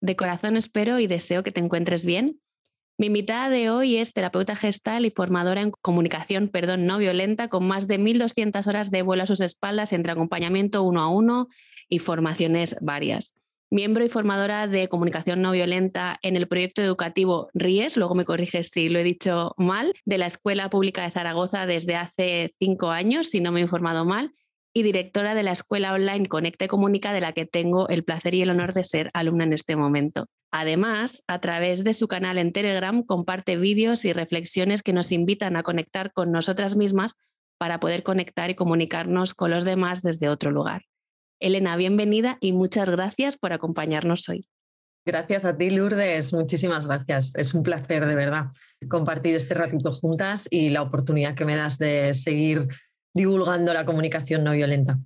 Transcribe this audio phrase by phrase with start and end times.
[0.00, 2.40] De corazón espero y deseo que te encuentres bien.
[2.98, 7.66] Mi invitada de hoy es terapeuta gestal y formadora en comunicación, perdón, no violenta, con
[7.66, 11.48] más de 1.200 horas de vuelo a sus espaldas entre acompañamiento uno a uno
[11.88, 13.34] y formaciones varias.
[13.68, 18.68] Miembro y formadora de comunicación no violenta en el proyecto educativo RIES, luego me corriges
[18.68, 23.28] si lo he dicho mal, de la Escuela Pública de Zaragoza desde hace cinco años,
[23.28, 24.32] si no me he informado mal,
[24.76, 28.42] y directora de la escuela online Conecte Comunica, de la que tengo el placer y
[28.42, 30.26] el honor de ser alumna en este momento.
[30.52, 35.56] Además, a través de su canal en Telegram comparte vídeos y reflexiones que nos invitan
[35.56, 37.14] a conectar con nosotras mismas
[37.56, 40.82] para poder conectar y comunicarnos con los demás desde otro lugar.
[41.40, 44.44] Elena, bienvenida y muchas gracias por acompañarnos hoy.
[45.06, 46.34] Gracias a ti, Lourdes.
[46.34, 47.34] Muchísimas gracias.
[47.36, 48.46] Es un placer, de verdad,
[48.88, 52.66] compartir este ratito juntas y la oportunidad que me das de seguir
[53.16, 54.98] divulgando la comunicación no violenta.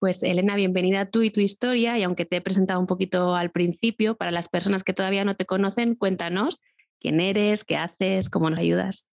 [0.00, 3.36] Pues Elena, bienvenida a tú y tu historia y aunque te he presentado un poquito
[3.36, 6.60] al principio, para las personas que todavía no te conocen, cuéntanos
[7.00, 9.08] quién eres, qué haces, cómo nos ayudas.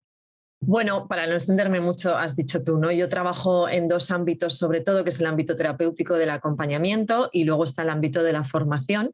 [0.60, 2.90] Bueno, para no extenderme mucho, has dicho tú, ¿no?
[2.90, 7.44] Yo trabajo en dos ámbitos, sobre todo, que es el ámbito terapéutico del acompañamiento y
[7.44, 9.12] luego está el ámbito de la formación.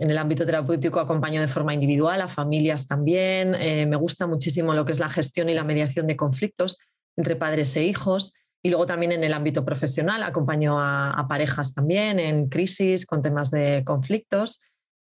[0.00, 3.54] En el ámbito terapéutico acompaño de forma individual a familias también.
[3.54, 6.78] Eh, me gusta muchísimo lo que es la gestión y la mediación de conflictos
[7.16, 8.32] entre padres e hijos.
[8.62, 13.50] Y luego también en el ámbito profesional acompaño a, parejas también en crisis con temas
[13.50, 14.60] de conflictos.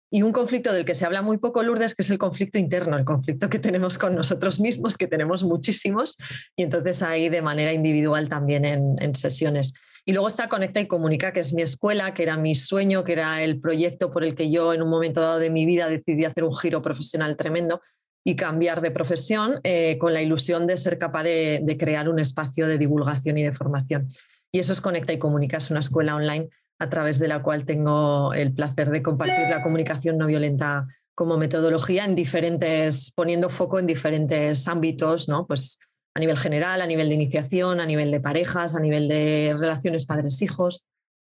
[0.09, 2.97] Y un conflicto del que se habla muy poco, Lourdes, que es el conflicto interno,
[2.97, 6.17] el conflicto que tenemos con nosotros mismos, que tenemos muchísimos,
[6.57, 9.73] y entonces ahí de manera individual también en, en sesiones.
[10.03, 13.13] Y luego está Conecta y Comunica, que es mi escuela, que era mi sueño, que
[13.13, 16.25] era el proyecto por el que yo en un momento dado de mi vida decidí
[16.25, 17.81] hacer un giro profesional tremendo,
[18.23, 22.67] y cambiar de profesión eh, con la ilusión de ser capaz de, crear un espacio
[22.67, 24.07] de divulgación y de formación.
[24.51, 26.49] Y eso es Conecta y Comunica, es una escuela online
[26.79, 31.37] a través de la cual tengo el placer de compartir la comunicación no violenta como
[31.37, 35.45] metodología en diferentes, poniendo foco en diferentes ámbitos, ¿no?
[35.45, 35.79] Pues
[36.15, 40.05] a nivel general, a nivel de iniciación, a nivel de parejas, a nivel de relaciones
[40.05, 40.83] padres-hijos.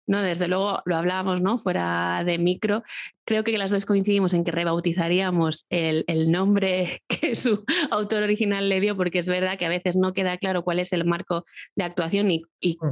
[0.08, 1.58] No, desde luego lo hablábamos, ¿no?
[1.58, 2.84] Fuera de micro.
[3.26, 8.80] Creo que las dos coincidimos en que rebautizaríamos el, nombre que su autor original le
[8.80, 11.46] dio, porque es verdad que a veces no queda claro cuál es el marco
[11.76, 12.44] de actuación y,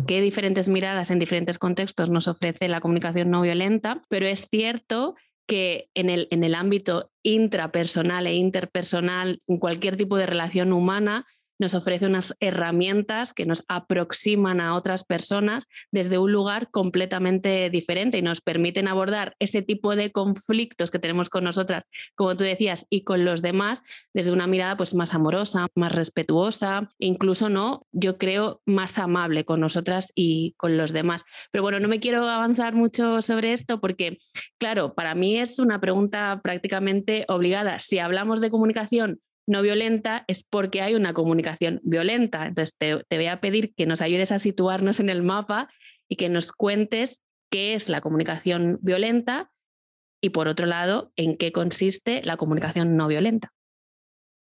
[0.07, 5.15] qué diferentes miradas en diferentes contextos nos ofrece la comunicación no violenta, pero es cierto
[5.47, 11.25] que en el, en el ámbito intrapersonal e interpersonal, en cualquier tipo de relación humana,
[11.59, 18.17] nos ofrece unas herramientas que nos aproximan a otras personas desde un lugar completamente diferente
[18.17, 22.85] y nos permiten abordar ese tipo de conflictos que tenemos con nosotras, como tú decías,
[22.89, 23.81] y con los demás
[24.13, 29.59] desde una mirada pues más amorosa, más respetuosa, incluso no, yo creo más amable con
[29.59, 31.23] nosotras y con los demás.
[31.51, 34.17] Pero bueno, no me quiero avanzar mucho sobre esto porque
[34.57, 37.79] claro, para mí es una pregunta prácticamente obligada.
[37.79, 42.47] Si hablamos de comunicación no violenta es porque hay una comunicación violenta.
[42.47, 45.69] Entonces, te, voy a pedir que nos ayudes a situarnos en el mapa
[46.07, 47.21] y que nos cuentes
[47.51, 49.51] qué es la comunicación violenta
[50.21, 53.51] y, por otro lado, en qué consiste la comunicación no violenta.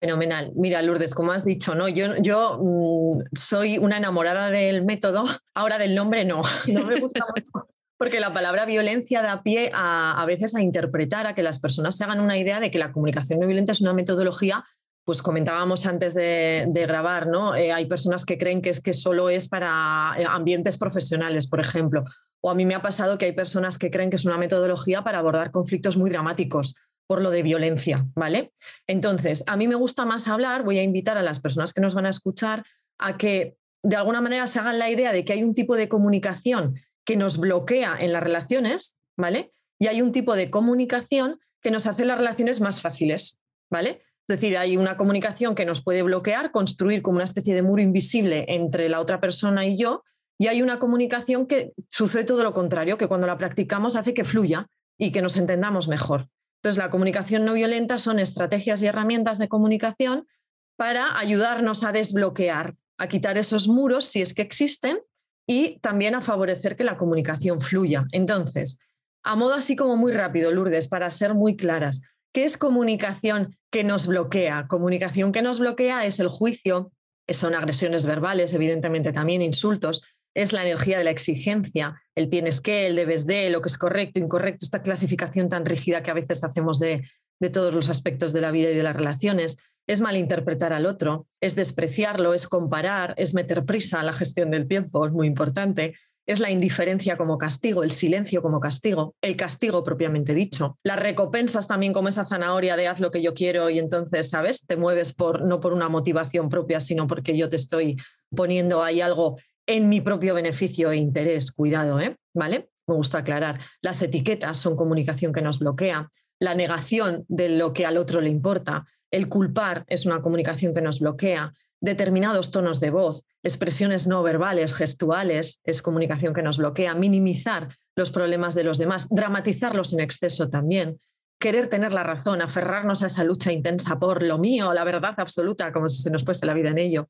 [0.01, 0.51] Fenomenal.
[0.55, 1.87] Mira, Lourdes, como has dicho, ¿no?
[1.87, 7.69] yo, mm, soy una enamorada del método, ahora del nombre no, no me gusta mucho.
[7.97, 11.97] Porque la palabra violencia da pie a, a veces a interpretar, a que las personas
[11.97, 14.63] se hagan una idea de que la comunicación no violenta es una metodología
[15.09, 17.55] pues comentábamos antes de, grabar, ¿no?
[17.55, 21.59] Eh, hay personas que creen que es que solo es para eh, ambientes profesionales, por
[21.59, 22.03] ejemplo.
[22.41, 25.03] O a mí me ha pasado que hay personas que creen que es una metodología
[25.03, 26.75] para abordar conflictos muy dramáticos
[27.07, 28.53] por lo de violencia, ¿vale?
[28.85, 31.95] Entonces, a mí me gusta más hablar, voy a invitar a las personas que nos
[31.95, 32.63] van a escuchar
[32.99, 35.89] a que de alguna manera se hagan la idea de que hay un tipo de
[35.89, 39.53] comunicación que nos bloquea en las relaciones, ¿vale?
[39.79, 43.39] Y hay un tipo de comunicación que nos hace las relaciones más fáciles,
[43.71, 44.03] ¿vale?
[44.29, 47.81] Es decir, hay una comunicación que nos puede bloquear, construir como una especie de muro
[47.81, 50.03] invisible entre la otra persona y yo,
[50.37, 54.23] y hay una comunicación que sucede todo lo contrario, que cuando la practicamos hace que
[54.23, 54.67] fluya
[54.99, 56.29] y que nos entendamos mejor.
[56.57, 60.27] Entonces, la comunicación no violenta son estrategias y herramientas de comunicación
[60.75, 64.99] para ayudarnos a desbloquear, a quitar esos muros si es que existen
[65.47, 68.05] y también a favorecer que la comunicación fluya.
[68.11, 68.77] Entonces,
[69.23, 73.83] a modo así como muy rápido, Lourdes, para ser muy claras, ¿Qué es comunicación que
[73.83, 74.67] nos bloquea?
[74.67, 76.91] Comunicación que nos bloquea es el juicio,
[77.27, 80.03] son agresiones verbales, evidentemente también insultos,
[80.35, 83.77] es la energía de la exigencia, el tienes que, el debes de, lo que es
[83.77, 88.33] correcto, incorrecto, esta clasificación tan rígida que a veces hacemos de, de todos los aspectos
[88.33, 89.57] de la vida y de las relaciones,
[89.87, 94.67] es malinterpretar al otro, es despreciarlo, es comparar, es meter prisa a la gestión del
[94.67, 95.95] tiempo, es muy importante,
[96.29, 101.67] es la indiferencia como castigo, el silencio como castigo, el castigo propiamente dicho, las recompensas
[101.67, 104.67] también como esa zanahoria de haz lo que yo quiero y entonces, ¿sabes?
[104.67, 107.97] Te mueves por no por una motivación propia, sino porque yo te estoy
[108.29, 112.15] poniendo ahí algo en mi propio beneficio e interés, cuidado, ¿eh?
[112.35, 112.69] ¿Vale?
[112.85, 113.59] Me gusta aclarar.
[113.81, 118.29] Las etiquetas son comunicación que nos bloquea, la negación de lo que al otro le
[118.29, 124.21] importa, el culpar es una comunicación que nos bloquea, determinados tonos de voz, expresiones no
[124.23, 130.01] verbales, gestuales, es comunicación que nos bloquea, minimizar los problemas de los demás, dramatizarlos en
[130.01, 130.99] exceso también,
[131.39, 135.71] querer tener la razón, aferrarnos a esa lucha intensa por lo mío, la verdad absoluta,
[135.71, 137.09] como si se nos fuese la vida en ello,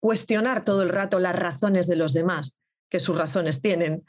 [0.00, 2.56] cuestionar todo el rato las razones de los demás,
[2.90, 4.04] que sus razones tienen,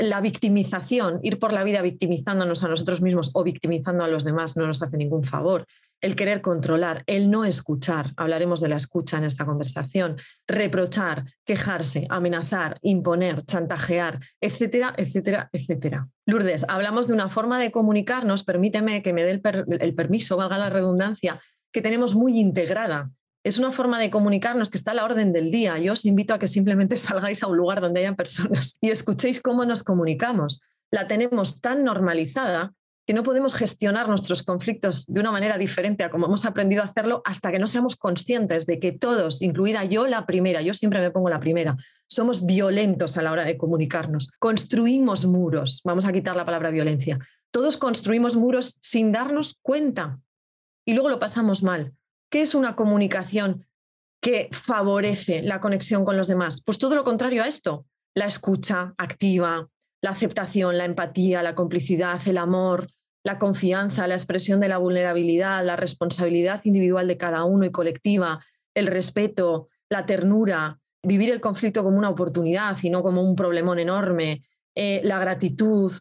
[0.00, 4.56] la victimización, ir por la vida victimizándonos a nosotros mismos o victimizando a los demás
[4.56, 5.66] no nos hace ningún favor
[6.00, 10.16] el querer controlar, el no escuchar, hablaremos de la escucha en esta conversación,
[10.46, 16.08] reprochar, quejarse, amenazar, imponer, chantajear, etcétera, etcétera, etcétera.
[16.26, 19.40] Lourdes, hablamos de una forma de comunicarnos, permíteme que me dé
[19.80, 21.40] el, permiso, valga la redundancia,
[21.72, 23.10] que tenemos muy integrada.
[23.42, 25.78] Es una forma de comunicarnos que está a la orden del día.
[25.78, 29.40] Yo os invito a que simplemente salgáis a un lugar donde haya personas y escuchéis
[29.40, 30.60] cómo nos comunicamos.
[30.90, 32.72] La tenemos tan normalizada
[33.06, 36.86] que no podemos gestionar nuestros conflictos de una manera diferente a como hemos aprendido a
[36.86, 41.00] hacerlo hasta que no seamos conscientes de que todos, incluida yo la primera, yo siempre
[41.00, 41.76] me pongo la primera,
[42.06, 44.30] somos violentos a la hora de comunicarnos.
[44.38, 47.18] Construimos muros, vamos a quitar la palabra violencia.
[47.50, 50.20] Todos construimos muros sin darnos cuenta
[50.84, 51.92] y luego lo pasamos mal.
[52.30, 53.66] ¿Qué es una comunicación
[54.22, 56.62] que favorece la conexión con los demás?
[56.64, 59.68] Pues todo lo contrario a esto, la escucha activa,
[60.00, 62.88] la aceptación, la empatía, la complicidad, el amor,
[63.24, 68.44] la confianza, la expresión de la vulnerabilidad, la responsabilidad individual de cada uno y colectiva,
[68.74, 73.78] el respeto, la ternura, vivir el conflicto como una oportunidad y no como un problemón
[73.80, 74.44] enorme,
[74.76, 75.92] eh, la gratitud,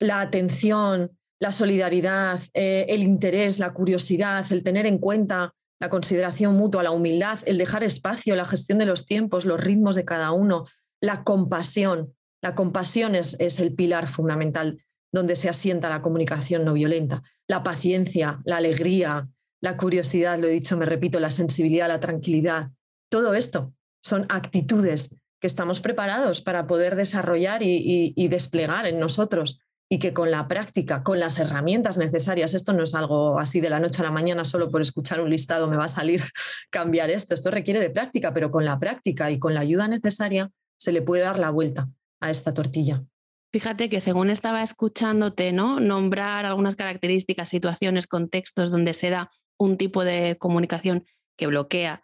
[0.00, 6.54] la atención, la solidaridad, eh, el interés, la curiosidad, el tener en cuenta la consideración
[6.54, 10.32] mutua, la humildad, el dejar espacio, la gestión de los tiempos, los ritmos de cada
[10.32, 10.66] uno,
[11.00, 12.14] la compasión.
[12.42, 14.78] La compasión es el pilar fundamental
[15.14, 17.22] donde se asienta la comunicación no violenta.
[17.46, 19.28] La paciencia, la alegría,
[19.60, 22.72] la curiosidad, lo he dicho, me repito, la sensibilidad, la tranquilidad.
[23.08, 23.72] Todo esto
[24.02, 30.30] son actitudes que estamos preparados para poder desarrollar y, desplegar en nosotros y que con
[30.30, 34.04] la práctica, con las herramientas necesarias, esto no es algo así de la noche a
[34.04, 36.22] la mañana, solo por escuchar un listado me va a salir
[36.70, 40.50] cambiar esto, esto requiere de práctica, pero con la práctica y con la ayuda necesaria
[40.78, 41.88] se le puede dar la vuelta
[42.20, 43.04] a esta tortilla.
[43.52, 45.78] Fíjate que según estaba escuchándote, ¿no?
[45.78, 51.06] Nombrar algunas características, situaciones, contextos donde se da un tipo de comunicación
[51.38, 52.02] que bloquea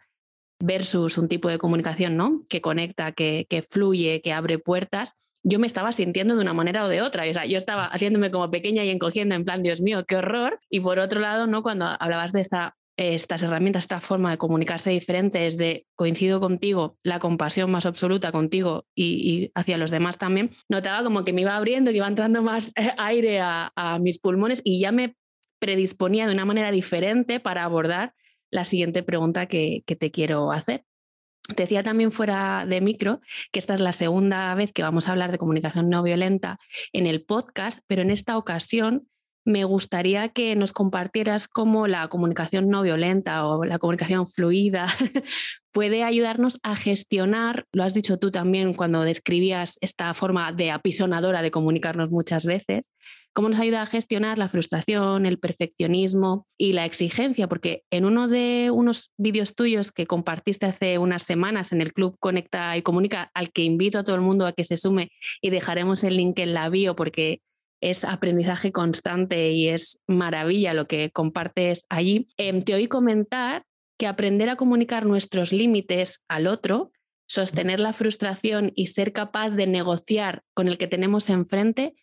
[0.60, 2.40] versus un tipo de comunicación, ¿no?
[2.48, 5.14] Que conecta, que, que fluye, que abre puertas.
[5.42, 7.28] Yo me estaba sintiendo de una manera o de otra.
[7.28, 10.60] O sea, yo estaba haciéndome como pequeña y encogiendo en plan, Dios mío, qué horror.
[10.68, 11.62] Y por otro lado, ¿no?
[11.62, 16.98] Cuando hablabas de esta estas herramientas, esta forma de comunicarse diferente es de coincido contigo,
[17.02, 21.56] la compasión más absoluta contigo y, hacia los demás también, notaba como que me iba
[21.56, 25.16] abriendo, que iba entrando más aire a, mis pulmones y ya me
[25.58, 28.14] predisponía de una manera diferente para abordar
[28.50, 30.84] la siguiente pregunta que, que te quiero hacer.
[31.48, 33.20] Te decía también fuera de micro
[33.50, 36.58] que esta es la segunda vez que vamos a hablar de comunicación no violenta
[36.92, 39.08] en el podcast, pero en esta ocasión
[39.44, 44.86] me gustaría que nos compartieras cómo la comunicación no violenta o la comunicación fluida
[45.72, 51.42] puede ayudarnos a gestionar, lo has dicho tú también cuando describías esta forma de apisonadora
[51.42, 52.92] de comunicarnos muchas veces,
[53.32, 58.28] cómo nos ayuda a gestionar la frustración, el perfeccionismo y la exigencia, porque en uno
[58.28, 63.30] de unos vídeos tuyos que compartiste hace unas semanas en el Club Conecta y Comunica,
[63.34, 66.38] al que invito a todo el mundo a que se sume y dejaremos el link
[66.40, 67.40] en la bio porque
[67.80, 72.28] es aprendizaje constante y es maravilla lo que compartes allí.
[72.36, 73.64] Em, te oí comentar
[73.98, 76.90] que aprender a comunicar nuestros límites al otro,
[77.26, 81.94] sostener la frustración y ser capaz de negociar con el que tenemos enfrente,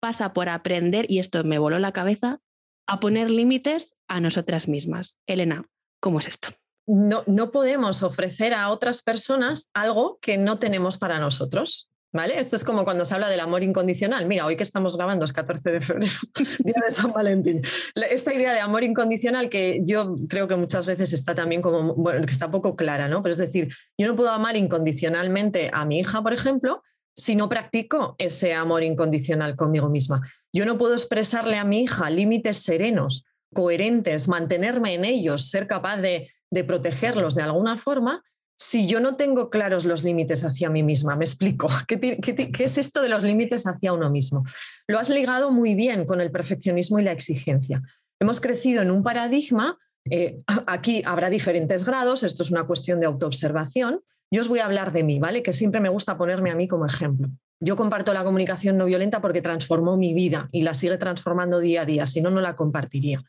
[0.00, 2.40] pasa por aprender, y esto me voló la cabeza,
[2.86, 5.18] a poner límites a nosotras mismas.
[5.26, 5.64] Elena,
[6.00, 6.48] ¿cómo es esto?
[6.86, 11.90] No, no podemos ofrecer a otras personas algo que no tenemos para nosotros.
[12.14, 12.38] ¿Vale?
[12.38, 14.26] Esto es como cuando se habla del amor incondicional.
[14.26, 16.14] Mira, hoy que estamos grabando es 14 de febrero,
[16.60, 17.60] día de San Valentín.
[18.08, 22.24] Esta idea de amor incondicional que yo creo que muchas veces está también como, bueno,
[22.24, 23.20] que está poco clara, ¿no?
[23.20, 26.84] Pero es decir, yo no puedo amar incondicionalmente a mi hija, por ejemplo,
[27.16, 30.20] si no practico ese amor incondicional conmigo misma.
[30.52, 35.96] Yo no puedo expresarle a mi hija límites serenos, coherentes, mantenerme en ellos, ser capaz
[35.96, 38.22] de, de protegerlos de alguna forma
[38.56, 43.02] si yo no tengo claros los límites hacia mí misma, me explico, ¿Qué, es esto
[43.02, 44.44] de los límites hacia uno mismo?
[44.86, 47.82] Lo has ligado muy bien con el perfeccionismo y la exigencia.
[48.20, 49.78] Hemos crecido en un paradigma,
[50.10, 54.00] eh, aquí habrá diferentes grados, esto es una cuestión de autoobservación.
[54.30, 55.42] Yo os voy a hablar de mí, ¿vale?
[55.42, 57.28] Que siempre me gusta ponerme a mí como ejemplo.
[57.60, 61.82] Yo comparto la comunicación no violenta porque transformó mi vida y la sigue transformando día
[61.82, 63.22] a día, si no, no la compartiría.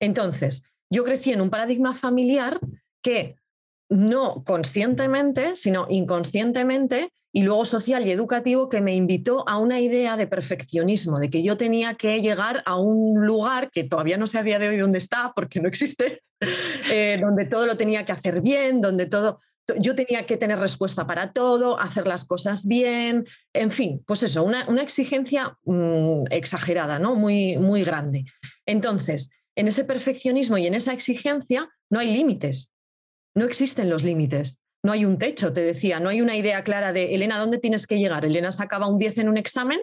[0.00, 2.60] Entonces, yo crecí en un paradigma familiar
[3.02, 3.36] que
[3.88, 10.16] no conscientemente, sino inconscientemente, y luego social y educativo, que me invitó a una idea
[10.16, 14.38] de perfeccionismo, de que yo tenía que llegar a un lugar que todavía no sé
[14.38, 16.22] a día de hoy dónde está, porque no existe,
[16.90, 19.40] eh, donde todo lo tenía que hacer bien, donde todo,
[19.78, 24.42] yo tenía que tener respuesta para todo, hacer las cosas bien, en fin, pues eso,
[24.42, 27.14] una, exigencia mm, exagerada, ¿no?
[27.14, 28.24] Muy, muy grande.
[28.64, 32.72] Entonces, en ese perfeccionismo y en esa exigencia no hay límites
[33.38, 34.60] no existen los límites.
[34.82, 37.86] No hay un techo, te decía, no hay una idea clara de, Elena, ¿dónde tienes
[37.86, 38.24] que llegar?
[38.24, 39.80] Elena sacaba un 10 en un examen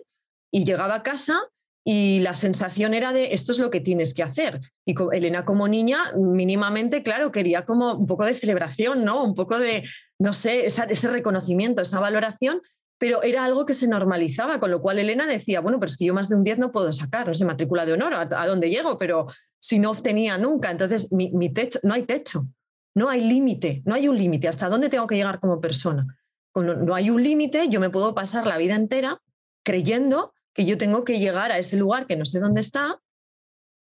[0.52, 1.42] y llegaba a casa
[1.86, 4.60] y la sensación era de, esto es lo que tienes que hacer.
[4.86, 9.24] Y Elena como niña, mínimamente, claro, quería como un poco de celebración, ¿no?
[9.24, 9.84] Un poco de,
[10.20, 12.62] no sé, ese reconocimiento, esa valoración,
[12.98, 16.06] pero era algo que se normalizaba, con lo cual Elena decía, bueno, pero es que
[16.06, 18.70] yo más de un 10 no puedo sacar, no sé, matrícula de honor, ¿a, dónde
[18.70, 18.98] llego?
[18.98, 19.28] Pero
[19.60, 22.48] si no obtenía nunca, entonces mi techo, no hay techo.
[22.96, 24.48] No hay límite, no hay un límite.
[24.48, 26.18] ¿Hasta dónde tengo que llegar como persona?
[26.56, 29.22] No hay un límite, yo me puedo pasar la vida entera
[29.64, 33.02] creyendo que yo tengo que llegar a ese lugar que no sé dónde está.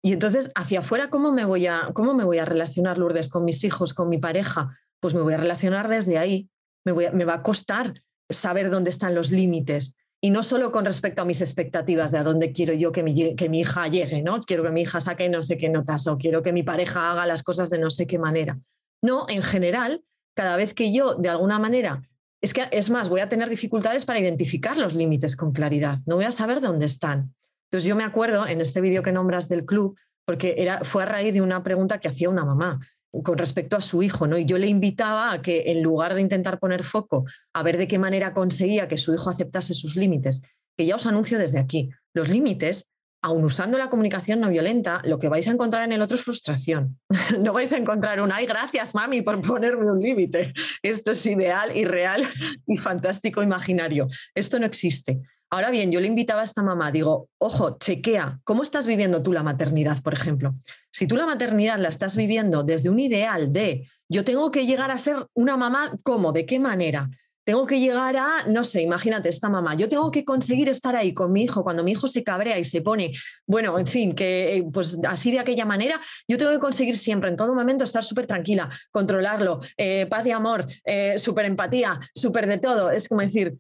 [0.03, 3.45] Y entonces, hacia afuera, ¿cómo me voy a, cómo me voy a relacionar, Lourdes, con
[3.45, 4.77] mis hijos, con mi pareja?
[4.99, 6.49] Pues me voy a relacionar desde ahí.
[6.85, 9.97] Me, voy me va a costar saber dónde están los límites.
[10.21, 13.37] Y no solo con respecto a mis expectativas de a dónde quiero yo que mi,
[13.37, 14.41] que mi hija llegue, ¿no?
[14.41, 17.27] Quiero que mi hija saque no sé qué notas o quiero que mi pareja haga
[17.27, 18.59] las cosas de no sé qué manera.
[19.03, 22.03] No, en general, cada vez que yo, de alguna manera,
[22.41, 26.17] es que es más, voy a tener dificultades para identificar los límites con claridad, no
[26.17, 27.35] voy a saber dónde están.
[27.65, 31.07] Entonces yo me acuerdo en este vídeo que nombras del club, porque era, fue a
[31.07, 32.81] raíz de una pregunta que hacía una mamá
[33.23, 34.37] con respecto a su hijo, ¿no?
[34.37, 37.89] Y yo le invitaba a que en lugar de intentar poner foco a ver de
[37.89, 40.43] qué manera conseguía que su hijo aceptase sus límites,
[40.77, 42.91] que ya os anuncio desde aquí, los límites
[43.23, 46.23] aun usando la comunicación no violenta, lo que vais a encontrar en el otro es
[46.23, 46.99] frustración.
[47.41, 50.53] no vais a encontrar un, ay, gracias, mami, por ponerme un límite.
[50.83, 52.25] Esto es ideal y real
[52.67, 54.09] y fantástico imaginario.
[54.35, 55.21] Esto no existe.
[55.49, 59.33] Ahora bien, yo le invitaba a esta mamá, digo, ojo, chequea, ¿cómo estás viviendo tú
[59.33, 60.57] la maternidad, por ejemplo?
[60.91, 64.91] Si tú la maternidad la estás viviendo desde un ideal de, yo tengo que llegar
[64.91, 66.33] a ser una mamá, ¿cómo?
[66.33, 67.11] ¿De qué manera?
[67.47, 71.15] Tengo que llegar a, no sé, imagínate esta mamá, yo tengo que conseguir estar ahí
[71.15, 73.13] con mi hijo cuando mi hijo se cabrea y se pone,
[73.47, 77.31] bueno, en fin, que eh, pues así de aquella manera, yo tengo que conseguir siempre,
[77.31, 82.49] en todo momento, estar súper tranquila, controlarlo, eh, paz y amor, eh, súper empatía, súper
[82.49, 82.91] de todo.
[82.91, 83.55] Es como decir,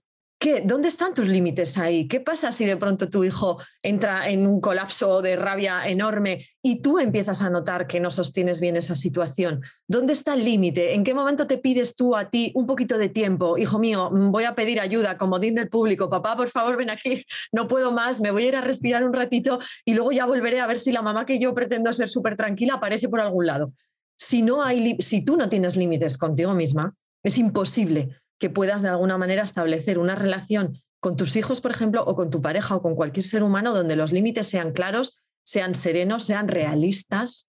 [0.64, 2.06] ¿Dónde están tus límites ahí?
[2.06, 6.82] ¿Qué pasa si de pronto tu hijo entra en un colapso de rabia enorme y
[6.82, 9.62] tú empiezas a notar que no sostienes bien esa situación?
[9.88, 10.94] ¿Dónde está el límite?
[10.94, 13.56] ¿En qué momento te pides tú a ti un poquito de tiempo?
[13.56, 16.10] Hijo mío, mm, voy a pedir ayuda, como din del público.
[16.10, 19.14] Papá, por favor, ven aquí, no puedo más, me voy a ir a respirar un
[19.14, 22.36] ratito y luego ya volveré a ver si la mamá que yo pretendo ser súper
[22.36, 23.72] tranquila aparece por algún lado.
[24.18, 28.88] Si, no hay, si tú no tienes límites contigo misma, es imposible que puedas de
[28.88, 32.82] alguna manera establecer una relación con tus hijos, por ejemplo, o con tu pareja o
[32.82, 37.48] con cualquier ser humano donde los límites sean claros, sean serenos, sean realistas.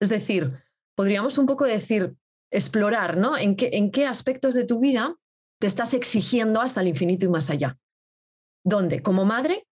[0.00, 0.62] Es decir,
[0.94, 2.14] podríamos un poco decir,
[2.50, 3.36] explorar, ¿no?
[3.36, 5.16] ¿En qué, en qué aspectos de tu vida
[5.58, 7.78] te estás exigiendo hasta el infinito y más allá?
[8.64, 9.02] ¿Dónde?
[9.02, 9.66] ¿Como madre?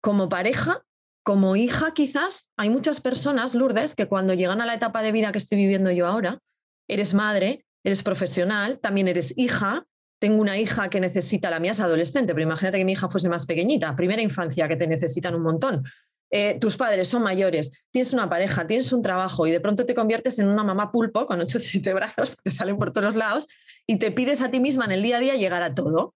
[0.00, 0.84] ¿Como pareja?
[1.24, 2.52] ¿Como hija quizás?
[2.56, 5.90] Hay muchas personas, Lourdes, que cuando llegan a la etapa de vida que estoy viviendo
[5.90, 6.40] yo ahora,
[6.88, 9.86] eres madre, eres profesional, también eres hija,
[10.18, 13.28] tengo una hija que necesita, la mía es adolescente, pero imagínate que mi hija fuese
[13.28, 15.84] más pequeñita, primera infancia que te necesitan un montón.
[16.30, 19.94] Eh, tus padres son mayores, tienes una pareja, tienes un trabajo y de pronto te
[19.94, 23.14] conviertes en una mamá pulpo con ocho o siete brazos que te salen por todos
[23.14, 23.46] lados
[23.86, 26.14] y te pides a ti misma en el día a día llegar a todo.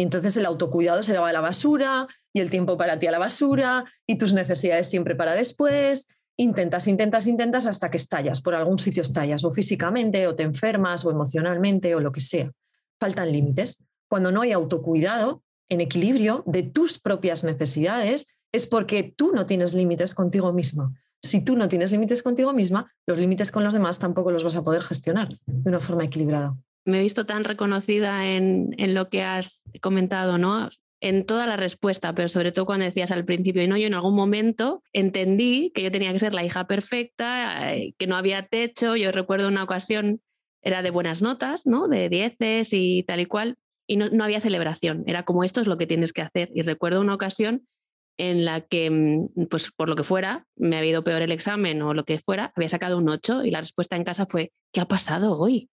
[0.00, 3.10] Y entonces el autocuidado se va a la basura y el tiempo para ti a
[3.10, 6.06] la basura y tus necesidades siempre para después.
[6.36, 11.04] Intentas, intentas, intentas hasta que estallas, por algún sitio estallas, o físicamente, o te enfermas,
[11.04, 12.52] o emocionalmente, o lo que sea
[12.98, 13.84] faltan límites.
[14.08, 19.74] Cuando no hay autocuidado, en equilibrio de tus propias necesidades, es porque tú no tienes
[19.74, 20.94] límites contigo misma.
[21.22, 24.56] Si tú no tienes límites contigo misma, los límites con los demás tampoco los vas
[24.56, 26.56] a poder gestionar de una forma equilibrada.
[26.84, 30.70] Me he visto tan reconocida en, en lo que has comentado, ¿no?
[31.00, 33.94] en toda la respuesta, pero sobre todo cuando decías al principio, y no, yo en
[33.94, 38.46] algún momento entendí que yo tenía que ser la hija perfecta, eh, que no había
[38.46, 38.96] techo.
[38.96, 40.20] Yo recuerdo una ocasión,
[40.62, 41.88] era de buenas notas, ¿no?
[41.88, 45.04] De dieces y tal y cual, y no, no había celebración.
[45.06, 46.50] Era como esto es lo que tienes que hacer.
[46.54, 47.66] Y recuerdo una ocasión
[48.18, 51.80] en la que, mm, pues por lo que fuera, me había ido peor el examen
[51.82, 54.80] o lo que fuera, había sacado un 8 y la respuesta en casa fue, ¿qué
[54.80, 55.70] ha pasado hoy?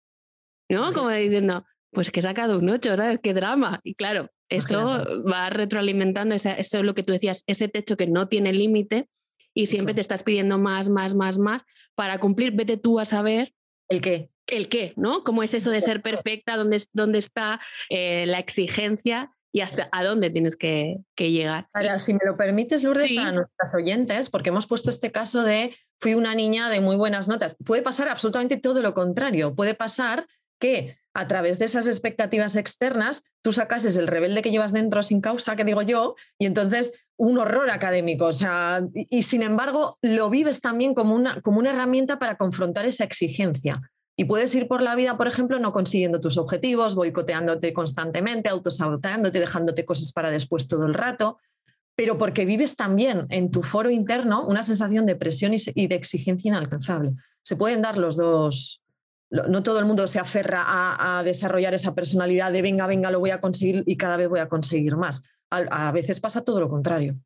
[0.71, 0.93] ¿No?
[0.93, 3.19] Como diciendo, pues que he sacado un 8, ¿sabes?
[3.23, 3.81] ¡Qué drama!
[3.83, 8.29] Y claro, esto va retroalimentando, eso es lo que tú decías, ese techo que no
[8.29, 9.09] tiene límite
[9.55, 11.65] y siempre te estás pidiendo más, más, más, más
[11.95, 12.53] para cumplir.
[12.53, 13.55] Vete tú a saber.
[13.89, 14.31] ¿El qué?
[14.47, 15.25] El qué, ¿no?
[15.25, 16.57] ¿Cómo es eso de ser perfecta?
[16.57, 19.31] ¿Dónde, dónde está eh, la exigencia?
[19.55, 21.69] y hasta a dónde tienes que, llegar.
[21.73, 25.77] Ahora, si me lo permites, Lourdes, para nuestras oyentes, porque hemos puesto este caso de
[26.01, 27.57] fui una niña de muy buenas notas.
[27.65, 29.55] Puede pasar absolutamente todo lo contrario.
[29.55, 30.27] Puede pasar
[30.59, 35.21] que a través de esas expectativas externas tú sacases el rebelde que llevas dentro sin
[35.21, 38.27] causa, que digo yo, y entonces un horror académico.
[38.27, 42.87] O sea, y, sin embargo lo vives también como una, como una herramienta para confrontar
[42.87, 43.81] esa exigencia.
[44.17, 49.41] Y puedes ir por la vida, por ejemplo, no consiguiendo tus objetivos, boicoteándote constantemente, autosaboteándote,
[49.41, 51.39] dejándote cosas para después todo el rato,
[51.97, 56.49] pero porque vives también en tu foro interno una sensación de presión y de exigencia
[56.49, 57.15] inalcanzable.
[57.43, 58.83] Se pueden dar los dos,
[59.31, 60.65] no todo el mundo se aferra
[61.19, 64.41] a, desarrollar esa personalidad de venga, venga, lo voy a conseguir y cada vez voy
[64.41, 65.23] a conseguir más.
[65.51, 67.17] a veces pasa todo lo contrario.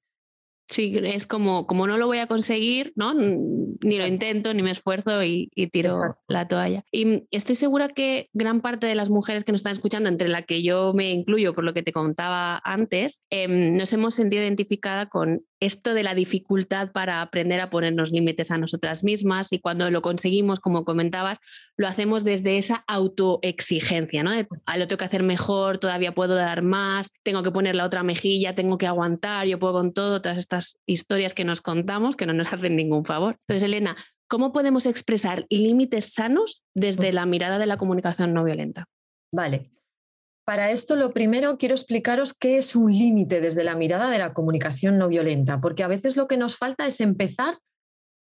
[0.68, 3.14] Sí, es como, como no lo voy a conseguir, ¿no?
[3.14, 6.84] Ni lo intento, ni me esfuerzo y, tiro la toalla.
[6.92, 10.42] Y estoy segura que gran parte de las mujeres que nos están escuchando, entre la
[10.42, 15.08] que yo me incluyo por lo que te contaba antes, em, nos hemos sentido identificada
[15.08, 19.90] con esto de la dificultad para aprender a ponernos límites a nosotras mismas y cuando
[19.90, 21.38] lo conseguimos, como comentabas,
[21.76, 24.30] lo hacemos desde esa autoexigencia, ¿no?
[24.30, 27.84] De, ah, lo tengo que hacer mejor, todavía puedo dar más, tengo que poner la
[27.84, 32.16] otra mejilla, tengo que aguantar, yo puedo con todo, todas estas historias que nos contamos
[32.16, 33.36] que no nos hacen ningún favor.
[33.40, 33.96] Entonces, Elena,
[34.28, 38.86] ¿cómo podemos expresar límites sanos desde la mirada de la comunicación no violenta?
[39.32, 39.70] Vale,
[40.48, 44.32] para esto, lo primero quiero explicaros qué es un límite desde la mirada de la
[44.32, 47.58] comunicación no violenta, porque a veces lo que nos falta es empezar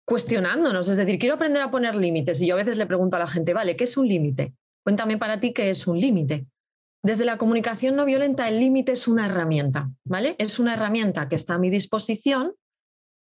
[0.06, 3.20] cuestionándonos, es decir, quiero aprender a poner límites y yo a veces le pregunto a
[3.20, 4.56] la gente, vale, ¿qué es un límite?
[4.84, 6.48] Cuéntame para ti qué es un límite.
[7.02, 10.36] Desde la comunicación no violenta, el límite es una herramienta, ¿vale?
[10.38, 12.56] Es una herramienta que está a mi disposición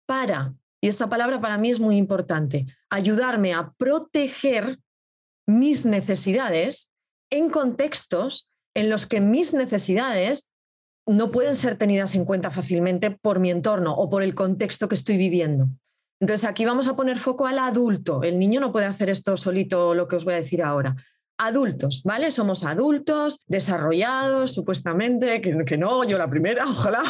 [0.05, 4.79] para, y esta palabra para mí es muy importante, ayudarme a proteger
[5.47, 6.91] mis necesidades
[7.31, 10.51] en contextos en los que mis necesidades
[11.07, 14.93] no pueden ser tenidas en cuenta fácilmente por mi entorno o por el contexto que
[14.93, 15.67] estoy viviendo.
[16.19, 18.21] Entonces aquí vamos a poner foco al adulto.
[18.21, 20.95] El niño no puede hacer esto solito, lo que os voy a decir ahora.
[21.39, 22.29] Adultos, ¿vale?
[22.29, 27.01] Somos adultos, desarrollados, supuestamente, que, que no, yo la primera, ojalá,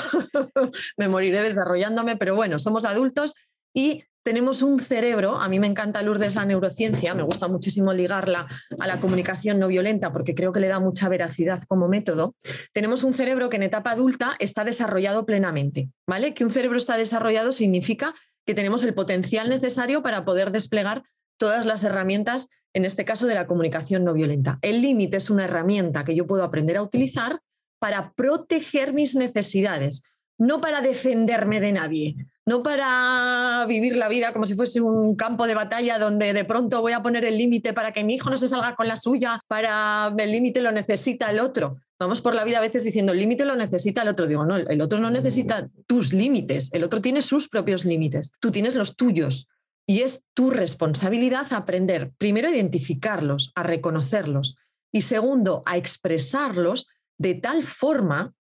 [0.96, 3.34] me moriré desarrollándome, pero bueno, somos adultos
[3.74, 8.48] y tenemos un cerebro, a mí me encanta Lourdes la neurociencia, me gusta muchísimo ligarla
[8.80, 12.36] a la comunicación no violenta porque creo que le da mucha veracidad como método.
[12.74, 16.34] Tenemos un cerebro que en etapa adulta está desarrollado plenamente, ¿vale?
[16.34, 18.14] Que un cerebro está desarrollado significa
[18.46, 21.04] que tenemos el potencial necesario para poder desplegar
[21.38, 24.60] todas las herramientas, en este caso de la comunicación no violenta.
[24.62, 27.40] El límite es una herramienta que yo puedo aprender a utilizar
[27.80, 30.02] para proteger mis necesidades,
[30.38, 32.16] no para defenderme de nadie,
[32.48, 36.80] no para vivir la vida como si fuese un campo de batalla donde de pronto
[36.80, 39.42] voy a poner el límite para que mi hijo no se salga con la suya,
[39.48, 41.76] para el límite lo necesita el otro.
[42.00, 44.28] Vamos por la vida a veces diciendo el límite lo necesita el otro.
[44.28, 48.50] Digo, no, el otro no necesita tus límites, el otro tiene sus propios límites, tú
[48.50, 49.50] tienes los tuyos.
[49.86, 54.56] Y es tu responsabilidad aprender, primero, a identificarlos, a reconocerlos
[54.94, 58.34] y segundo, a expresarlos de tal forma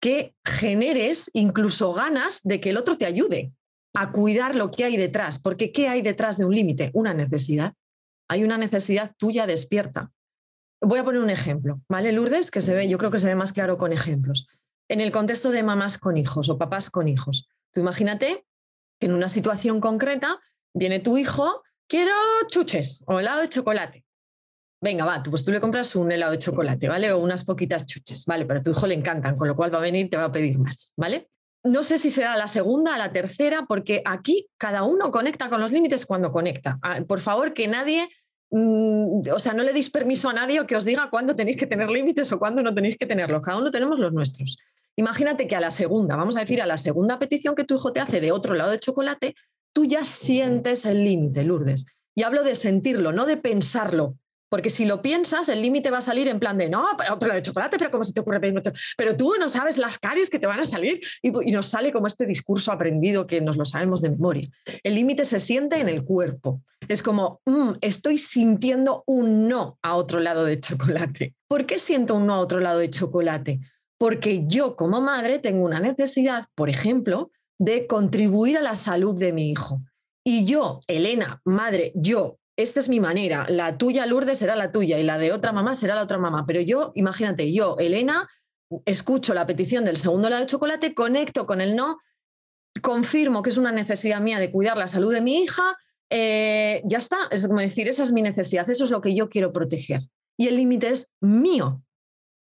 [0.00, 3.52] que generes incluso ganas de que el otro te ayude
[3.94, 6.90] a cuidar lo que hay detrás, porque ¿qué hay detrás de un límite?
[6.94, 7.74] Una necesidad.
[8.28, 10.10] Hay una necesidad tuya despierta.
[10.80, 12.50] Voy a poner un ejemplo, ¿vale, Lourdes?
[12.50, 14.48] Que se ve, yo creo que se ve más claro con ejemplos.
[14.88, 17.48] En el contexto de mamás con hijos o papás con hijos.
[17.72, 18.46] Tú imagínate
[18.98, 20.40] que en una situación concreta
[20.72, 22.14] viene tu hijo, quiero
[22.48, 24.04] chuches o helado de chocolate.
[24.82, 27.12] Venga, va, pues tú le compras un helado de chocolate, ¿vale?
[27.12, 28.46] O unas poquitas chuches, ¿vale?
[28.46, 30.24] Pero a tu hijo le encantan, con lo cual va a venir y te va
[30.24, 31.28] a pedir más, ¿vale?
[31.62, 35.72] No sé si será la segunda, la tercera, porque aquí cada uno conecta con los
[35.72, 36.78] límites cuando conecta.
[36.80, 38.08] Ah, por favor, que nadie,
[38.50, 41.66] mm, o sea, no le deis permiso a nadie que os diga cuándo tenéis que
[41.66, 43.42] tener límites o cuándo no tenéis que tenerlos.
[43.42, 44.56] Cada uno tenemos los nuestros.
[44.96, 47.92] Imagínate que a la segunda, vamos a decir, a la segunda petición que tu hijo
[47.92, 49.34] te hace de otro lado de chocolate,
[49.74, 51.84] tú ya sientes el límite, Lourdes.
[52.14, 54.16] Y hablo de sentirlo, no de pensarlo.
[54.50, 57.34] Porque si lo piensas, el límite va a salir en plan de, no, pero lado
[57.34, 58.72] de chocolate, pero ¿cómo se te ocurre pedir otro?
[58.96, 61.00] Pero tú no sabes las caries que te van a salir.
[61.22, 64.48] Y, y nos sale como este discurso aprendido que nos lo sabemos de memoria.
[64.82, 66.62] El límite se siente en el cuerpo.
[66.88, 71.34] Es como, mm, estoy sintiendo un no a otro lado de chocolate.
[71.46, 73.60] ¿Por qué siento un no a otro lado de chocolate?
[73.98, 79.32] Porque yo como madre tengo una necesidad, por ejemplo, de contribuir a la salud de
[79.32, 79.80] mi hijo.
[80.24, 84.98] Y yo, Elena, madre, yo, esta es mi manera, la tuya, Lourdes, será la tuya
[84.98, 86.44] y la de otra mamá será la otra mamá.
[86.46, 88.28] Pero yo, imagínate, yo, Elena,
[88.84, 91.98] escucho la petición del segundo lado de chocolate, conecto con el no,
[92.82, 95.76] confirmo que es una necesidad mía de cuidar la salud de mi hija,
[96.10, 99.28] eh, ya está, es como decir, esa es mi necesidad, eso es lo que yo
[99.28, 100.02] quiero proteger.
[100.36, 101.82] Y el límite es mío,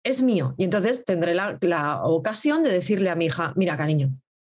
[0.05, 0.55] es mío.
[0.57, 4.11] Y entonces tendré la, la ocasión de decirle a mi hija, mira, cariño,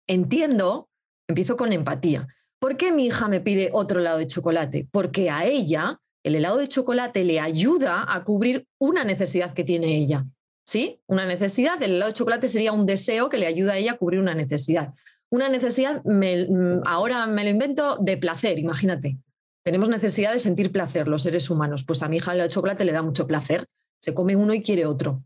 [0.06, 0.88] entiendo,
[1.28, 2.26] empiezo con empatía.
[2.60, 4.88] ¿Por qué mi hija me pide otro helado de chocolate?
[4.90, 9.96] Porque a ella el helado de chocolate le ayuda a cubrir una necesidad que tiene
[9.96, 10.26] ella.
[10.66, 11.00] ¿Sí?
[11.06, 13.96] Una necesidad, el helado de chocolate sería un deseo que le ayuda a ella a
[13.96, 14.92] cubrir una necesidad.
[15.30, 19.18] Una necesidad, mm, ahora me lo invento, de placer, imagínate.
[19.64, 21.84] Tenemos necesidad de sentir placer los seres humanos.
[21.84, 23.66] Pues a mi hija el helado de chocolate le da mucho placer.
[24.00, 25.22] Se come uno y quiere otro.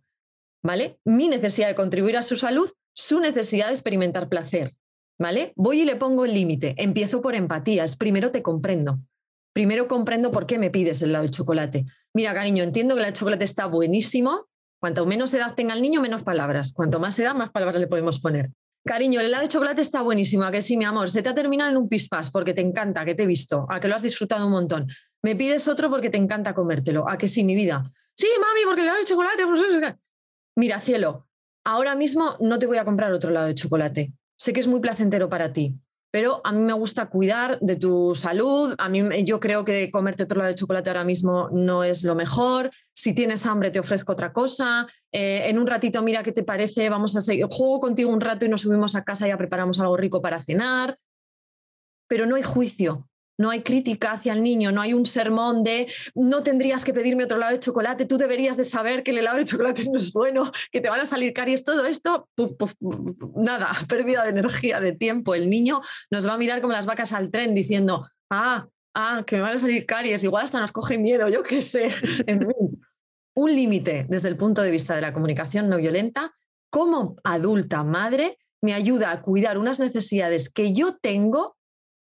[0.62, 0.98] ¿Vale?
[1.04, 4.72] Mi necesidad de contribuir a su salud su necesidad de experimentar placer.
[5.18, 5.52] ¿Vale?
[5.56, 6.74] Voy y le pongo el límite.
[6.78, 7.96] Empiezo por empatías.
[7.96, 8.98] Primero te comprendo.
[9.52, 11.86] Primero comprendo por qué me pides el helado de chocolate.
[12.14, 14.46] Mira, cariño, entiendo que el chocolate está buenísimo.
[14.80, 16.72] Cuanto menos edad tenga el niño, menos palabras.
[16.72, 18.50] Cuanto más edad, más palabras le podemos poner.
[18.84, 21.08] Cariño, el helado de chocolate está buenísimo, a que sí, mi amor.
[21.08, 23.78] Se te ha terminado en un pispas porque te encanta, que te he visto, a
[23.78, 24.88] que lo has disfrutado un montón.
[25.22, 27.84] Me pides otro porque te encanta comértelo, a que sí, mi vida.
[28.16, 29.46] Sí, mami, porque el helado de chocolate.
[29.46, 29.94] Pues,
[30.56, 31.28] Mira, cielo,
[31.64, 34.12] ahora mismo no te voy a comprar otro lado de chocolate.
[34.42, 35.78] Sé que es muy placentero para ti,
[36.10, 38.74] pero a mí me gusta cuidar de tu salud.
[38.76, 42.16] A mí yo creo que comerte otro lado de chocolate ahora mismo no es lo
[42.16, 42.72] mejor.
[42.92, 44.88] Si tienes hambre te ofrezco otra cosa.
[45.12, 48.44] Eh, en un ratito mira qué te parece, vamos a seguir, juego contigo un rato
[48.44, 50.98] y nos subimos a casa y ya preparamos algo rico para cenar.
[52.08, 55.90] Pero no hay juicio, no hay crítica hacia el niño, no hay un sermón de
[56.14, 59.38] no tendrías que pedirme otro lado de chocolate, tú deberías de saber que el helado
[59.38, 62.28] de chocolate no es bueno, que te van a salir caries, todo esto,
[63.34, 65.34] nada, pérdida de energía, de tiempo.
[65.34, 69.36] El niño nos va a mirar como las vacas al tren diciendo, ah, ah, que
[69.36, 71.90] me van a salir caries, igual hasta nos coge miedo, yo qué sé.
[73.34, 76.34] un límite desde el punto de vista de la comunicación no violenta,
[76.70, 81.56] como adulta madre, me ayuda a cuidar unas necesidades que yo tengo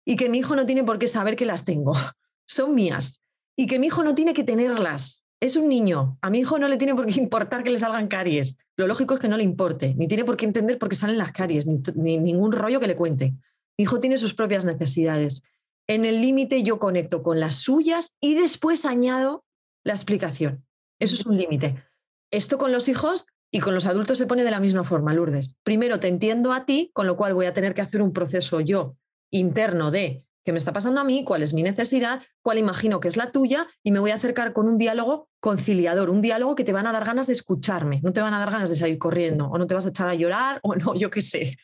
[0.04, 1.92] y que mi hijo no tiene por qué saber que las tengo.
[2.46, 3.22] Son mías.
[3.56, 5.24] Y que mi hijo no tiene que tenerlas.
[5.40, 6.18] Es un niño.
[6.22, 8.58] A mi hijo no le tiene por qué importar que le salgan caries.
[8.76, 11.18] Lo lógico es que no le importe, ni tiene por qué entender por qué salen
[11.18, 13.34] las caries, ni, ni ningún rollo que le cuente.
[13.78, 15.42] Mi hijo tiene sus propias necesidades.
[15.88, 19.44] En el límite yo conecto con las suyas y después añado
[19.84, 20.64] la explicación.
[20.98, 21.82] Eso es un límite.
[22.30, 25.56] Esto con los hijos y con los adultos se pone de la misma forma, Lourdes.
[25.64, 28.60] Primero te entiendo a ti, con lo cual voy a tener que hacer un proceso
[28.60, 28.96] yo
[29.32, 33.08] interno de qué me está pasando a mí, cuál es mi necesidad, cuál imagino que
[33.08, 36.64] es la tuya y me voy a acercar con un diálogo conciliador, un diálogo que
[36.64, 38.98] te van a dar ganas de escucharme, no te van a dar ganas de salir
[38.98, 41.56] corriendo o no te vas a echar a llorar o no, yo qué sé.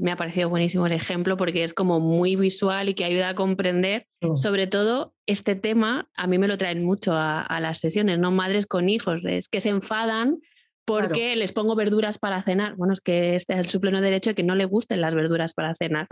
[0.00, 3.34] Me ha parecido buenísimo el ejemplo porque es como muy visual y que ayuda a
[3.34, 4.36] comprender, mm.
[4.36, 8.30] sobre todo este tema, a mí me lo traen mucho a, a las sesiones, ¿no?
[8.30, 10.40] Madres con hijos, es que se enfadan
[10.90, 12.76] porque les pongo verduras para cenar.
[12.76, 15.54] Bueno, es que este es el supleno derecho de que no le gusten las verduras
[15.54, 16.06] para cenar.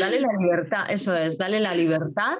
[0.00, 2.38] Dale la libertad, eso es, dale la libertad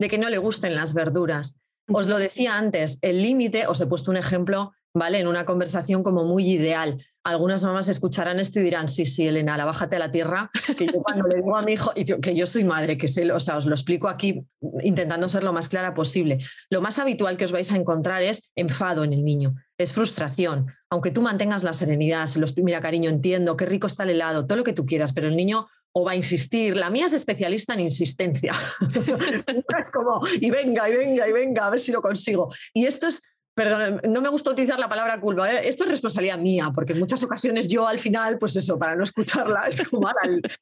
[0.00, 1.60] de que no le gusten las verduras.
[1.88, 5.18] Os lo decía antes, el límite, os he puesto un ejemplo, ¿vale?
[5.18, 7.04] En una conversación como muy ideal.
[7.24, 10.86] Algunas mamás escucharán esto y dirán, sí, sí, Elena, la bájate a la tierra, que
[10.86, 13.38] yo cuando le digo a mi hijo, y que yo soy madre, que sé, o
[13.38, 14.44] sea, os lo explico aquí
[14.82, 16.38] intentando ser lo más clara posible.
[16.70, 20.66] Lo más habitual que os vais a encontrar es enfado en el niño, es frustración.
[20.90, 24.46] Aunque tú mantengas la serenidad, se los, mira, cariño, entiendo, qué rico está el helado,
[24.46, 26.76] todo lo que tú quieras, pero el niño o va a insistir.
[26.76, 28.52] La mía es especialista en insistencia.
[29.78, 32.52] es como, y venga, y venga, y venga, a ver si lo consigo.
[32.72, 33.22] Y esto es
[33.54, 35.52] Perdón, no me gusta utilizar la palabra culpa.
[35.52, 35.68] ¿eh?
[35.68, 39.04] Esto es responsabilidad mía, porque en muchas ocasiones yo al final, pues eso, para no
[39.04, 40.08] escucharla, es como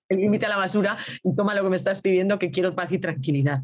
[0.08, 2.90] el límite a la basura y toma lo que me estás pidiendo, que quiero paz
[2.90, 3.62] y tranquilidad.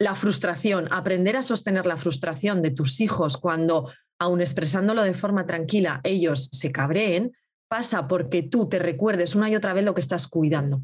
[0.00, 5.46] La frustración, aprender a sostener la frustración de tus hijos cuando, aun expresándolo de forma
[5.46, 7.36] tranquila, ellos se cabreen,
[7.68, 10.82] pasa porque tú te recuerdes una y otra vez lo que estás cuidando.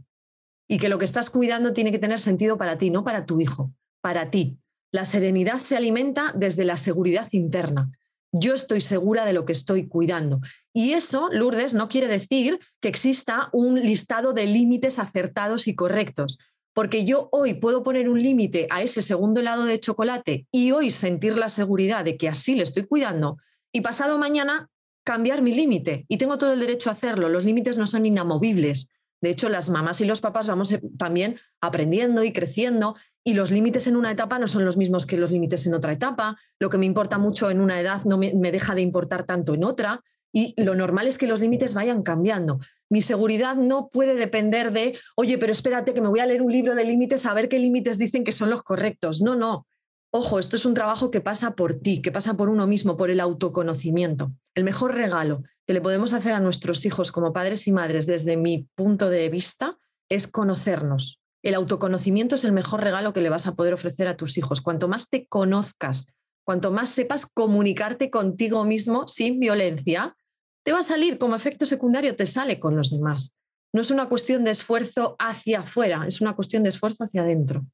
[0.68, 3.40] Y que lo que estás cuidando tiene que tener sentido para ti, no para tu
[3.40, 4.61] hijo, para ti,
[4.92, 7.90] la serenidad se alimenta desde la seguridad interna.
[8.30, 10.40] Yo estoy segura de lo que estoy cuidando.
[10.72, 16.38] Y eso, Lourdes, no quiere decir que exista un listado de límites acertados y correctos.
[16.74, 20.90] Porque yo hoy puedo poner un límite a ese segundo helado de chocolate y hoy
[20.90, 23.36] sentir la seguridad de que así le estoy cuidando
[23.72, 24.70] y pasado mañana
[25.04, 26.06] cambiar mi límite.
[26.08, 27.28] Y tengo todo el derecho a hacerlo.
[27.28, 28.88] Los límites no son inamovibles.
[29.20, 33.50] De hecho, las mamás y los papás vamos eh, también aprendiendo y creciendo y los
[33.50, 36.36] límites en una etapa no son los mismos que los límites en otra etapa.
[36.58, 39.64] Lo que me importa mucho en una edad no me, deja de importar tanto en
[39.64, 40.02] otra.
[40.32, 42.58] Y lo normal es que los límites vayan cambiando.
[42.90, 46.50] Mi seguridad no puede depender de, oye, pero espérate que me voy a leer un
[46.50, 49.20] libro de límites a ver qué límites dicen que son los correctos.
[49.20, 49.66] No, no.
[50.10, 53.10] Ojo, esto es un trabajo que pasa por ti, que pasa por uno mismo, por
[53.10, 54.32] el autoconocimiento.
[54.54, 58.36] El mejor regalo que le podemos hacer a nuestros hijos como padres y madres desde
[58.36, 59.78] mi punto de vista
[60.10, 61.21] es conocernos.
[61.42, 64.60] El autoconocimiento es el mejor regalo que le vas a poder ofrecer a tus hijos.
[64.60, 66.06] Cuanto más te conozcas,
[66.44, 70.16] cuanto más sepas comunicarte contigo mismo sin violencia,
[70.64, 73.34] te va a salir como efecto secundario, te sale con los demás.
[73.72, 77.64] No es una cuestión de esfuerzo hacia afuera, es una cuestión de esfuerzo hacia adentro.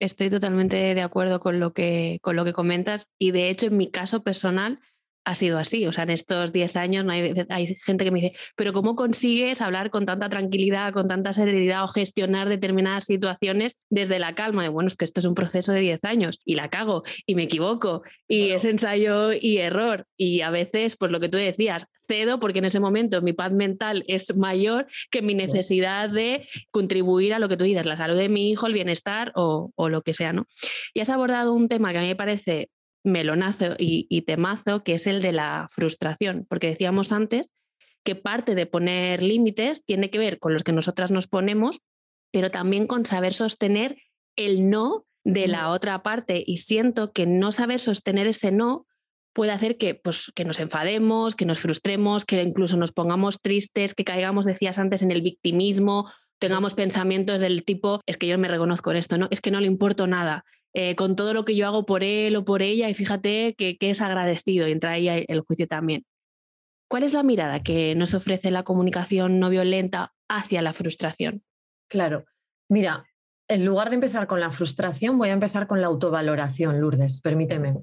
[0.00, 3.76] Estoy totalmente de acuerdo con lo que, con lo que comentas y de hecho en
[3.76, 4.78] mi caso personal
[5.28, 5.86] ha sido así.
[5.86, 9.60] O sea, en estos 10 años hay, hay, gente que me dice, pero ¿cómo consigues
[9.60, 14.62] hablar con tanta tranquilidad, con tanta serenidad o gestionar determinadas situaciones desde la calma?
[14.62, 17.34] De, bueno, es que esto es un proceso de 10 años y la cago y
[17.34, 20.06] me equivoco y es ensayo y error.
[20.16, 23.52] Y a veces, pues lo que tú decías, cedo porque en ese momento mi paz
[23.52, 28.16] mental es mayor que mi necesidad de contribuir a lo que tú dices, la salud
[28.16, 30.46] de mi hijo, el bienestar o, o lo que sea, ¿no?
[30.94, 32.70] Y has abordado un tema que a mí me parece
[33.04, 37.50] melonazo y, temazo, que es el de la frustración, porque decíamos antes
[38.04, 41.80] que parte de poner límites tiene que ver con los que nosotras nos ponemos,
[42.32, 43.96] pero también con saber sostener
[44.36, 46.42] el no de la otra parte.
[46.46, 48.86] Y siento que no saber sostener ese no
[49.34, 53.94] puede hacer que, pues, que nos enfademos, que nos frustremos, que incluso nos pongamos tristes,
[53.94, 58.48] que caigamos, decías antes, en el victimismo, tengamos pensamientos del tipo, es que yo me
[58.48, 59.28] reconozco en esto, ¿no?
[59.30, 60.44] Es que no le importo nada,
[60.80, 63.76] eh, con todo lo que yo hago por él o por ella y fíjate que,
[63.80, 66.04] es agradecido y entra ahí el juicio también.
[66.88, 71.42] ¿Cuál es la mirada que nos ofrece la comunicación no violenta hacia la frustración?
[71.88, 72.26] Claro,
[72.68, 73.04] mira,
[73.48, 77.82] en lugar de empezar con la frustración, voy a empezar con la autovaloración, Lourdes, permíteme.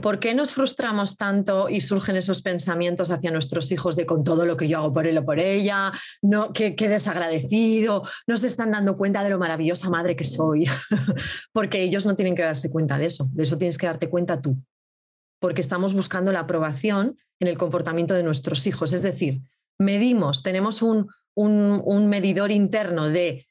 [0.00, 4.46] ¿Por qué nos frustramos tanto y surgen esos pensamientos hacia nuestros hijos de con todo
[4.46, 5.92] lo que yo hago por él o por ella?
[6.22, 10.66] No, qué, desagradecido, no se están dando cuenta de lo maravillosa madre que soy,
[11.52, 14.40] porque ellos no tienen que darse cuenta de eso, de eso tienes que darte cuenta
[14.40, 14.56] tú,
[15.38, 18.92] porque estamos buscando la aprobación en el comportamiento de nuestros hijos.
[18.92, 19.42] Es decir,
[19.78, 23.46] medimos, tenemos un, un, medidor interno de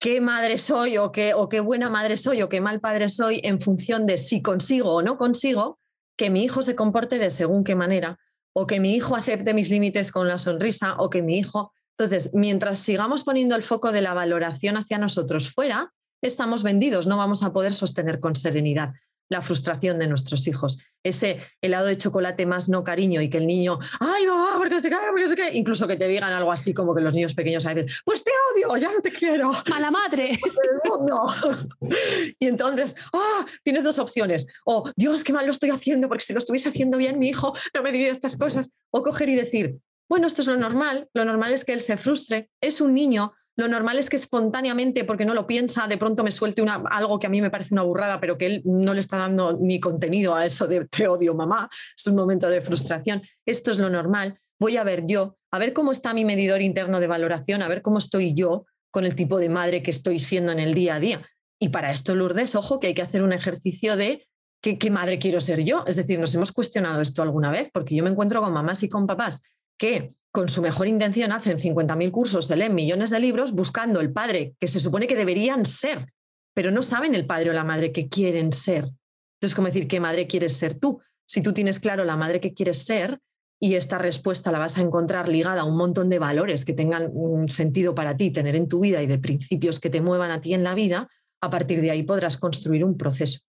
[0.00, 3.40] qué madre soy o qué, o qué buena madre soy o qué mal padre soy
[3.42, 5.78] en función de si consigo o no consigo
[6.18, 8.18] que mi hijo se comporte de según qué manera,
[8.52, 11.72] o que mi hijo acepte mis límites con la sonrisa, o que mi hijo...
[11.96, 17.16] Entonces, mientras sigamos poniendo el foco de la valoración hacia nosotros fuera, estamos vendidos, no
[17.16, 18.92] vamos a poder sostener con serenidad
[19.28, 20.78] la frustración de nuestros hijos.
[21.02, 24.90] Ese helado de chocolate más no cariño y que el niño, ay mamá, porque se
[24.90, 27.66] cae, porque se cae, incluso que te digan algo así como que los niños pequeños
[27.66, 29.52] a veces, pues te odio, ya no te quiero.
[29.70, 30.38] Mala madre.
[32.38, 34.46] y entonces, ah, tienes dos opciones.
[34.64, 37.52] O, Dios, qué mal lo estoy haciendo, porque si lo estuviese haciendo bien, mi hijo
[37.74, 38.72] no me diría estas cosas.
[38.90, 41.98] O coger y decir, bueno, esto es lo normal, lo normal es que él se
[41.98, 46.22] frustre, es un niño, lo normal es que espontáneamente, porque no lo piensa, de pronto
[46.22, 48.94] me suelte una, algo que a mí me parece una burrada, pero que él no
[48.94, 52.60] le está dando ni contenido a eso de te odio mamá, es un momento de
[52.60, 53.20] frustración.
[53.44, 54.38] Esto es lo normal.
[54.60, 57.82] Voy a ver yo, a ver cómo está mi medidor interno de valoración, a ver
[57.82, 61.00] cómo estoy yo con el tipo de madre que estoy siendo en el día a
[61.00, 61.22] día.
[61.58, 64.28] Y para esto, Lourdes, ojo, que hay que hacer un ejercicio de
[64.62, 65.82] ¿qué, qué, madre quiero ser yo.
[65.88, 68.88] Es decir, nos hemos cuestionado esto alguna vez, porque yo me encuentro con mamás y
[68.88, 69.42] con papás
[69.76, 74.12] que con su mejor intención hacen 50.000 cursos, se leen millones de libros buscando el
[74.12, 76.12] padre que se supone que deberían ser,
[76.54, 78.90] pero no saben el padre o la madre que quieren ser.
[79.36, 81.00] Entonces, como decir, ¿qué madre quieres ser tú?
[81.26, 83.20] Si tú tienes claro la madre que quieres ser
[83.60, 87.10] y esta respuesta la vas a encontrar ligada a un montón de valores que tengan
[87.12, 90.40] un sentido para ti, tener en tu vida y de principios que te muevan a
[90.40, 91.08] ti en la vida,
[91.40, 93.40] a partir de ahí podrás construir un proceso.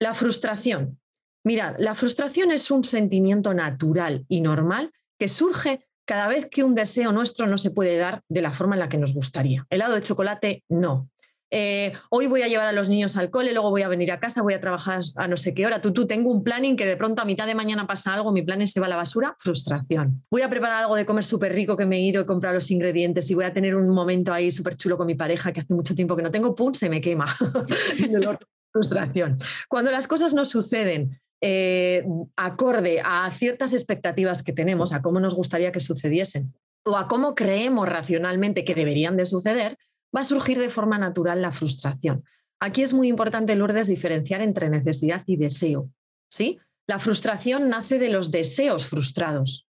[0.00, 1.00] La frustración.
[1.44, 6.74] Mira, la frustración es un sentimiento natural y normal que surge cada vez que un
[6.74, 9.66] deseo nuestro no se puede dar de la forma en la que nos gustaría.
[9.70, 11.08] Helado de chocolate, no.
[11.54, 14.18] Eh, hoy voy a llevar a los niños al cole, luego voy a venir a
[14.18, 15.82] casa, voy a trabajar a no sé qué hora.
[15.82, 18.40] Tú, tú, tengo un planning que de pronto a mitad de mañana pasa algo, mi
[18.40, 20.24] planning se va a la basura, frustración.
[20.30, 22.70] Voy a preparar algo de comer súper rico que me he ido y comprar los
[22.70, 25.74] ingredientes y voy a tener un momento ahí súper chulo con mi pareja que hace
[25.74, 27.26] mucho tiempo que no tengo, pum, se me quema.
[28.72, 29.36] frustración.
[29.68, 32.04] Cuando las cosas no suceden eh,
[32.36, 37.34] acorde a ciertas expectativas que tenemos, a cómo nos gustaría que sucediesen o a cómo
[37.34, 39.76] creemos racionalmente que deberían de suceder,
[40.14, 42.24] va a surgir de forma natural la frustración.
[42.60, 45.90] Aquí es muy importante, Lourdes, diferenciar entre necesidad y deseo.
[46.28, 46.60] ¿sí?
[46.86, 49.66] La frustración nace de los deseos frustrados.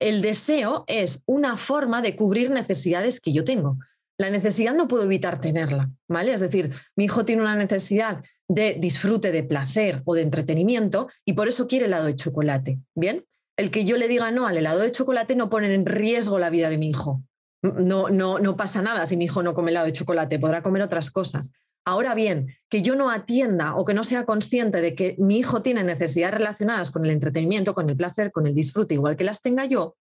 [0.00, 3.78] El deseo es una forma de cubrir necesidades que yo tengo.
[4.18, 6.32] La necesidad no puedo evitar tenerla, ¿vale?
[6.32, 11.32] Es decir, mi hijo tiene una necesidad de disfrute, de placer o de entretenimiento y
[11.32, 13.24] por eso quiere helado de chocolate, ¿bien?
[13.56, 16.50] El que yo le diga no al helado de chocolate no pone en riesgo la
[16.50, 17.22] vida de mi hijo.
[17.62, 20.82] No, no, no pasa nada si mi hijo no come helado de chocolate, podrá comer
[20.82, 21.52] otras cosas.
[21.86, 25.62] Ahora bien, que yo no atienda o que no sea consciente de que mi hijo
[25.62, 29.42] tiene necesidades relacionadas con el entretenimiento, con el placer, con el disfrute, igual que las
[29.42, 29.96] tenga yo,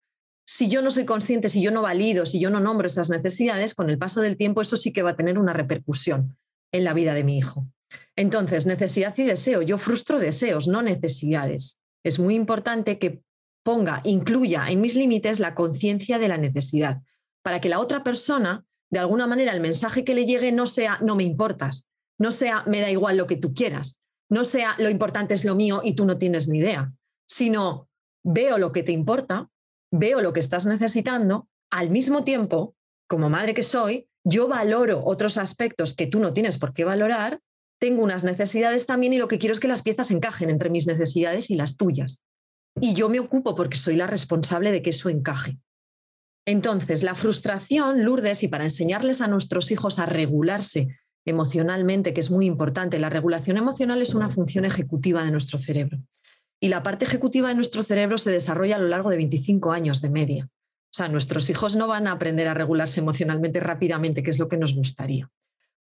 [0.46, 3.74] si yo no soy consciente, si yo no valido, si yo no nombro esas necesidades,
[3.74, 6.38] con el paso del tiempo eso sí que va a tener una repercusión
[6.72, 7.66] en la vida de mi hijo.
[8.16, 9.62] Entonces, necesidad y deseo.
[9.62, 11.80] Yo frustro deseos, no necesidades.
[12.04, 13.22] Es muy importante que
[13.64, 17.02] ponga, incluya en mis límites la conciencia de la necesidad,
[17.42, 21.00] para que la otra persona, de alguna manera, el mensaje que le llegue no sea
[21.02, 21.88] no me importas,
[22.20, 25.56] no sea me da igual lo que tú quieras, no sea lo importante es lo
[25.56, 26.92] mío y tú no tienes ni idea,
[27.26, 27.90] sino
[28.24, 29.50] veo lo que te importa,
[29.92, 32.76] veo lo que estás necesitando, al mismo tiempo,
[33.08, 37.42] como madre que soy, yo valoro otros aspectos que tú no tienes por qué valorar,
[37.84, 40.88] tengo unas necesidades también y lo que quiero es que las piezas encajen entre mis
[40.88, 42.24] necesidades y las tuyas.
[42.80, 45.58] Y yo me ocupo porque soy la responsable de que eso encaje.
[46.48, 52.32] Entonces, la frustración, Lourdes, y para enseñarles a nuestros hijos a regularse emocionalmente, que es
[52.32, 55.98] muy importante, la regulación emocional es una función ejecutiva de nuestro cerebro.
[56.62, 60.00] Y la parte ejecutiva de nuestro cerebro se desarrolla a lo largo de 25 años
[60.00, 60.46] de media.
[60.46, 64.48] O sea, nuestros hijos no van a aprender a regularse emocionalmente rápidamente, que es lo
[64.48, 65.30] que nos gustaría.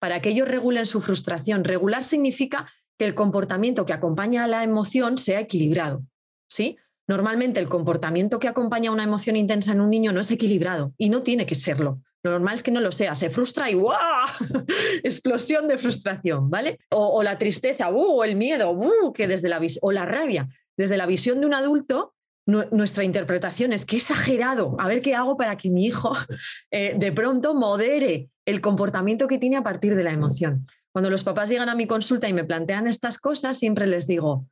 [0.02, 4.64] Para que ellos regulen su frustración, regular significa que el comportamiento que acompaña a la
[4.64, 6.04] emoción sea equilibrado.
[6.50, 6.78] ¿sí?
[7.08, 10.94] Normalmente el comportamiento que acompaña a una emoción intensa en un niño no es equilibrado
[10.98, 12.02] y no tiene que serlo.
[12.24, 14.28] Lo normal es que no lo sea, se frustra y ¡guau!
[15.04, 16.80] Explosión de frustración, ¿vale?
[16.90, 18.20] O, la tristeza, ¡uh!
[18.20, 19.14] o el miedo, ¡uh!
[19.14, 23.86] que desde la o la rabia, desde la visión de un adulto, nuestra interpretación es
[23.86, 26.16] que exagerado, a ver qué hago para que mi hijo
[26.72, 30.66] eh, de pronto modere el comportamiento que tiene a partir de la emoción.
[30.92, 34.48] Cuando los papás llegan a mi consulta y me plantean estas cosas, siempre les digo,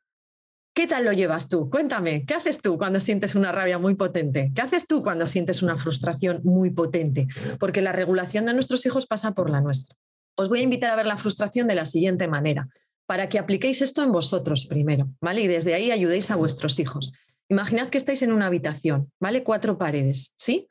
[0.74, 1.70] ¿qué tal lo llevas tú?
[1.70, 4.52] Cuéntame, ¿qué haces tú cuando sientes una rabia muy potente?
[4.56, 7.28] ¿Qué haces tú cuando sientes una frustración muy potente?
[7.60, 9.98] Porque la regulación de nuestros hijos pasa por la nuestra.
[10.36, 12.70] Os voy a invitar a ver la frustración de la siguiente manera
[13.06, 15.42] para que apliquéis esto en vosotros primero, ¿vale?
[15.42, 17.12] Y desde ahí ayudéis a vuestros hijos.
[17.50, 19.44] Imaginad que estáis en una habitación, ¿vale?
[19.44, 20.70] Cuatro paredes, ¿sí?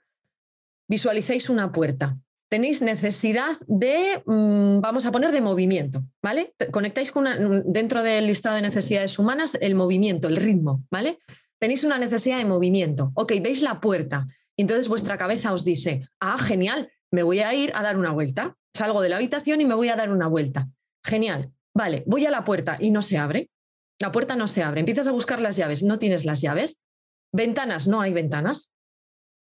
[0.89, 2.17] Visualizáis una puerta.
[2.49, 6.55] Tenéis necesidad de, mm, vamos a poner, de movimiento, ¿vale?
[6.71, 7.27] Conectáis con
[7.67, 11.19] dentro del listado de necesidades humanas el movimiento, el ritmo, ¿vale?
[11.59, 13.13] Tenéis una necesidad de movimiento.
[13.15, 14.27] Ok, veis la puerta.
[14.57, 18.13] Y entonces vuestra cabeza os dice, ah, genial, me voy a ir a dar una
[18.13, 18.57] vuelta.
[18.73, 20.69] Salgo de la habitación y me voy a dar una vuelta.
[21.05, 21.53] Genial.
[21.75, 23.51] Vale, voy a la puerta y no se abre.
[24.01, 24.81] La puerta no se abre.
[24.81, 26.81] Empiezas a buscar las llaves, no tienes las llaves.
[27.33, 28.73] Ventanas, no hay ventanas.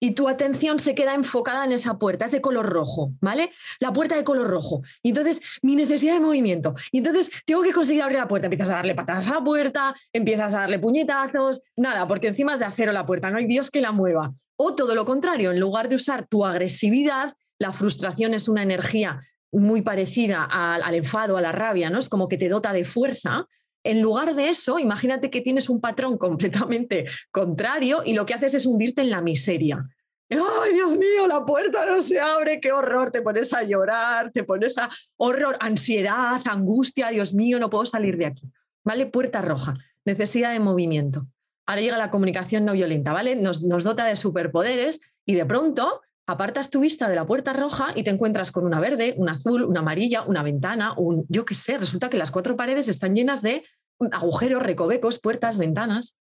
[0.01, 3.51] Y tu atención se queda enfocada en esa puerta, es de color rojo, ¿vale?
[3.81, 4.83] La puerta de color rojo.
[5.03, 6.75] Y entonces mi necesidad de movimiento.
[6.93, 8.47] Y entonces tengo que conseguir abrir la puerta.
[8.47, 12.61] Empiezas a darle patadas a la puerta, empiezas a darle puñetazos, nada, porque encima es
[12.61, 14.35] de acero la puerta, no hay Dios que la mueva.
[14.57, 19.21] O todo lo contrario, en lugar de usar tu agresividad, la frustración es una energía
[19.53, 21.99] muy parecida al, enfado, a la rabia, ¿no?
[21.99, 23.47] Es como que te dota de fuerza.
[23.89, 28.53] En lugar de eso, imagínate que tienes un patrón completamente contrario y lo que haces
[28.53, 29.83] es hundirte en la miseria.
[30.31, 32.61] ¡Ay, Dios mío, la puerta no se abre!
[32.61, 33.11] ¡Qué horror!
[33.11, 38.19] Te pones a llorar, te pones a horror, ansiedad, angustia, Dios mío, no puedo salir
[38.19, 38.53] de aquí.
[38.85, 39.07] ¿Vale?
[39.07, 41.27] Puerta roja, necesidad de movimiento.
[41.65, 43.37] Ahora llega la comunicación no violenta, ¿vale?
[43.37, 47.93] Nos, nos dota de superpoderes y de pronto apartas tu vista de la puerta roja
[47.95, 51.55] y te encuentras con una verde, una azul, una amarilla, una ventana, un yo qué
[51.55, 53.65] sé, resulta que las cuatro paredes están llenas de
[54.13, 56.19] agujeros, recovecos, puertas, ventanas.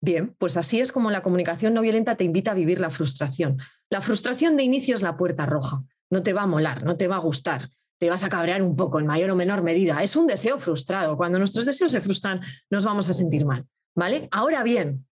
[0.00, 3.58] Bien, pues así es como la comunicación no violenta te invita a vivir la frustración.
[3.90, 5.82] La frustración de inicio es la puerta roja.
[6.10, 8.76] No te va a molar, no te va a gustar, te vas a cabrear un
[8.76, 10.02] poco en mayor o menor medida.
[10.02, 11.16] Es un deseo frustrado.
[11.16, 13.66] Cuando nuestros deseos se frustran, nos vamos a sentir mal.
[13.94, 14.28] ¿Vale?
[14.30, 15.06] Ahora bien,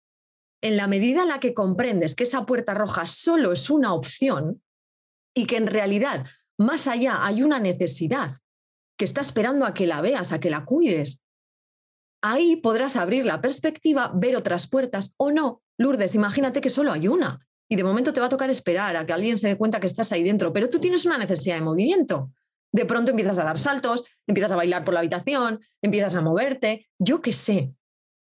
[0.62, 4.62] en la medida en la que comprendes que esa puerta roja solo es una opción
[5.34, 6.26] y que en realidad
[6.58, 8.36] más allá hay una necesidad
[8.96, 11.23] que está esperando a que la veas, a que la cuides,
[12.24, 15.62] ahí podrás abrir la perspectiva, ver otras puertas o no.
[15.76, 19.04] Lourdes, imagínate que solo hay una y de momento te va a tocar esperar a
[19.04, 21.62] que alguien se dé cuenta que estás ahí dentro, pero tú tienes una necesidad de
[21.62, 22.30] movimiento.
[22.72, 26.88] De pronto empiezas a dar saltos, empiezas a bailar por la habitación, empiezas a moverte,
[26.98, 27.74] yo qué sé,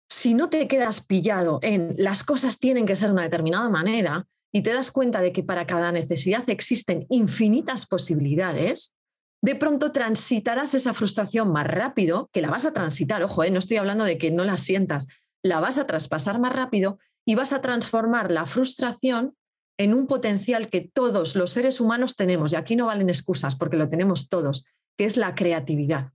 [0.09, 4.27] si no te quedas pillado en las cosas tienen que ser de una determinada manera
[4.51, 8.95] y te das cuenta de que para cada necesidad existen infinitas posibilidades,
[9.43, 13.59] de pronto transitarás esa frustración más rápido, que la vas a transitar, ojo, eh, no
[13.59, 15.07] estoy hablando de que no la sientas,
[15.43, 19.35] la vas a traspasar más rápido y vas a transformar la frustración
[19.77, 23.75] en un potencial que todos los seres humanos tenemos, y aquí no valen excusas porque
[23.75, 24.63] lo tenemos todos,
[24.97, 26.13] que es la creatividad.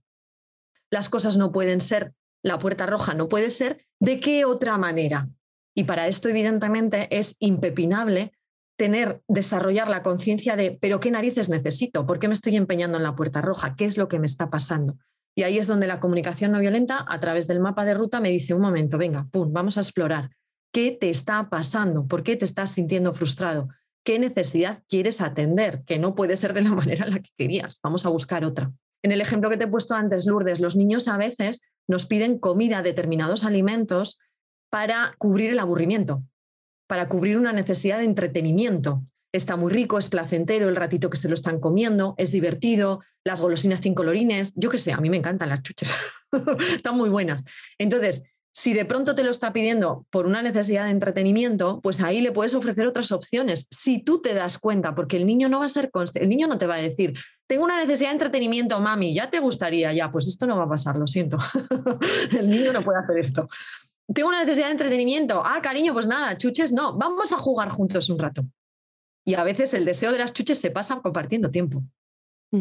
[0.89, 2.13] Las cosas no pueden ser,
[2.43, 5.29] la puerta roja no puede ser, ¿de qué otra manera?
[5.75, 8.33] Y para esto, evidentemente, es impepinable
[8.79, 12.05] tener, desarrollar la conciencia de, pero ¿qué narices necesito?
[12.05, 13.75] ¿Por qué me estoy empeñando en la puerta roja?
[13.75, 14.97] ¿Qué es lo que me está pasando?
[15.35, 18.29] Y ahí es donde la comunicación no violenta, a través del mapa de ruta, me
[18.29, 20.29] dice, un momento, venga, pum, vamos a explorar.
[20.71, 22.07] ¿Qué te está pasando?
[22.07, 23.67] ¿Por qué te estás sintiendo frustrado?
[24.05, 25.83] ¿Qué necesidad quieres atender?
[25.85, 27.81] Que no puede ser de la manera en la que querías.
[27.83, 28.71] Vamos a buscar otra.
[29.03, 32.39] En el ejemplo que te he puesto antes, Lourdes, los niños a veces nos piden
[32.39, 34.19] comida, determinados alimentos,
[34.69, 36.23] para cubrir el aburrimiento
[36.89, 39.03] para cubrir una necesidad de entretenimiento.
[39.31, 43.39] Está muy rico, es placentero el ratito que se lo están comiendo, es divertido, las
[43.39, 45.93] golosinas tienen colorines, yo qué sé, a mí me encantan las chuches,
[46.75, 47.45] están muy buenas.
[47.77, 52.21] Entonces, si de pronto te lo está pidiendo por una necesidad de entretenimiento, pues ahí
[52.21, 53.67] le puedes ofrecer otras opciones.
[53.69, 56.57] Si tú te das cuenta, porque el niño no va a ser el niño no
[56.57, 57.13] te va a decir,
[57.45, 60.69] tengo una necesidad de entretenimiento, mami, ya te gustaría, ya, pues esto no va a
[60.69, 61.37] pasar, lo siento.
[62.39, 63.47] el niño no puede hacer esto
[64.13, 65.41] tengo una necesidad de entretenimiento.
[65.45, 68.45] Ah, cariño, pues nada, chuches no, vamos a jugar juntos un rato.
[69.25, 71.83] Y a veces el deseo de las chuches se pasa compartiendo tiempo.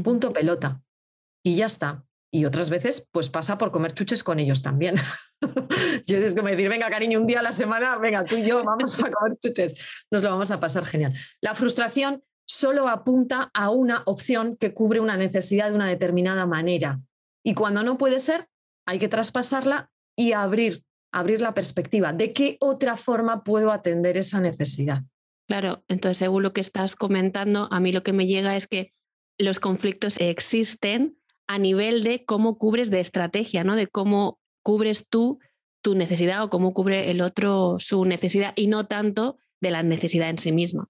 [0.03, 0.83] Punto pelota.
[1.43, 2.05] Y ya está.
[2.31, 4.97] Y otras veces, pues pasa por comer chuches con ellos también.
[6.07, 8.63] Yo es como decir, venga, cariño, un día a la semana, venga, tú y yo
[8.65, 9.75] vamos a comer chuches.
[10.11, 11.15] Nos lo vamos a pasar genial.
[11.41, 17.01] La frustración solo apunta a una opción que cubre una necesidad de una determinada manera.
[17.43, 18.49] Y cuando no puede ser,
[18.87, 22.13] hay que traspasarla y abrir abrir la perspectiva.
[22.13, 25.03] ¿De qué otra forma puedo atender esa necesidad?
[25.47, 28.93] Claro, entonces según lo que estás comentando, a mí lo que me llega es que
[29.39, 33.77] los conflictos existen a nivel de cómo cubres de estrategia, ¿no?
[33.77, 35.39] De cómo cubres tú
[35.81, 40.29] tu necesidad o cómo cubre el otro su necesidad y no tanto de la necesidad
[40.29, 40.89] en sí misma.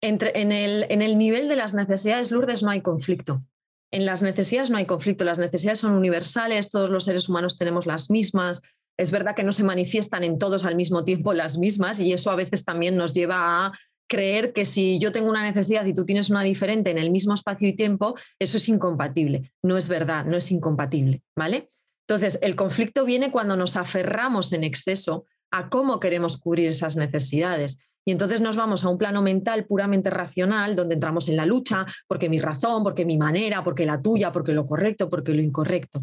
[0.00, 3.42] Entre, en, el, en el nivel de las necesidades, Lourdes, no hay conflicto.
[3.90, 7.86] En las necesidades no hay conflicto, las necesidades son universales, todos los seres humanos tenemos
[7.86, 8.62] las mismas,
[8.98, 12.30] es verdad que no se manifiestan en todos al mismo tiempo las mismas y eso
[12.30, 13.72] a veces también nos lleva a
[14.08, 17.34] creer que si yo tengo una necesidad y tú tienes una diferente en el mismo
[17.34, 19.52] espacio y tiempo, eso es incompatible.
[19.62, 21.70] No es verdad, no es incompatible, ¿vale?
[22.08, 27.80] Entonces, el conflicto viene cuando nos aferramos en exceso a cómo queremos cubrir esas necesidades.
[28.06, 31.84] Y entonces nos vamos a un plano mental puramente racional, donde entramos en la lucha,
[32.06, 36.02] porque mi razón, porque mi manera, porque la tuya, porque lo correcto, porque lo incorrecto.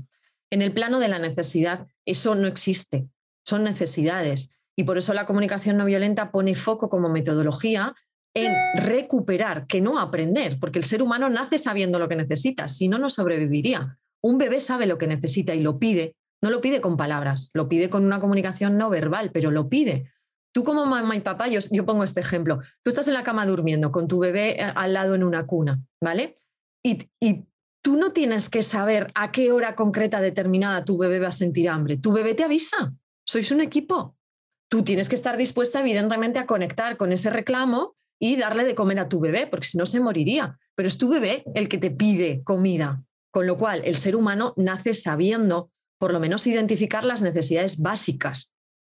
[0.52, 3.08] En el plano de la necesidad, eso no existe,
[3.46, 4.52] son necesidades.
[4.78, 7.96] Y por eso la comunicación no violenta pone foco como metodología
[8.36, 12.90] en recuperar, que no aprender, porque el ser humano nace sabiendo lo que necesita, si
[12.90, 13.98] no, no sobreviviría.
[14.22, 17.70] Un bebé sabe lo que necesita y lo pide, no lo pide con palabras, lo
[17.70, 20.12] pide con una comunicación no verbal, pero lo pide.
[20.54, 23.92] Tú como mamá y papá, yo, pongo este ejemplo, tú estás en la cama durmiendo
[23.92, 26.36] con tu bebé eh, al lado en una cuna, ¿vale?
[26.84, 27.08] Y
[27.86, 31.70] tú no tienes que saber a qué hora concreta determinada tu bebé va a sentir
[31.70, 31.98] hambre.
[31.98, 32.96] Tu bebé te avisa.
[33.24, 34.18] Sois un equipo.
[34.72, 39.00] Tú tienes que estar dispuesta, evidentemente, a conectar con ese reclamo y darle de comer
[39.00, 40.58] a tu bebé, porque si no se moriría.
[40.74, 43.04] Pero es tu bebé el que te pide comida.
[43.30, 45.70] Con lo cual, el ser humano nace sabiendo,
[46.00, 48.56] por lo menos, identificar las necesidades básicas.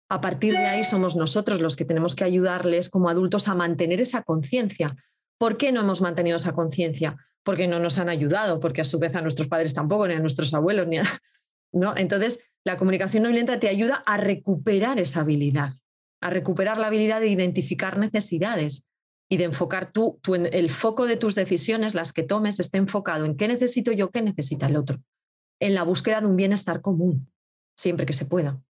[0.09, 4.01] A partir de ahí somos nosotros los que tenemos que ayudarles como adultos a mantener
[4.01, 4.97] esa conciencia.
[5.36, 7.18] ¿Por qué no hemos mantenido esa conciencia?
[7.45, 10.20] Porque no nos han ayudado, porque a su vez a nuestros padres tampoco, ni a
[10.20, 11.05] nuestros abuelos, ni a,
[11.72, 11.95] ¿no?
[11.97, 15.72] Entonces, la comunicación no violenta te ayuda a recuperar esa habilidad,
[16.20, 18.86] a recuperar la habilidad de identificar necesidades
[19.30, 22.78] y de enfocar tú, tú en el foco de tus decisiones, las que tomes, esté
[22.78, 25.01] enfocado en qué necesito yo, qué necesita el otro,
[25.61, 27.30] en la búsqueda de un bienestar común,
[27.76, 28.61] siempre que se pueda.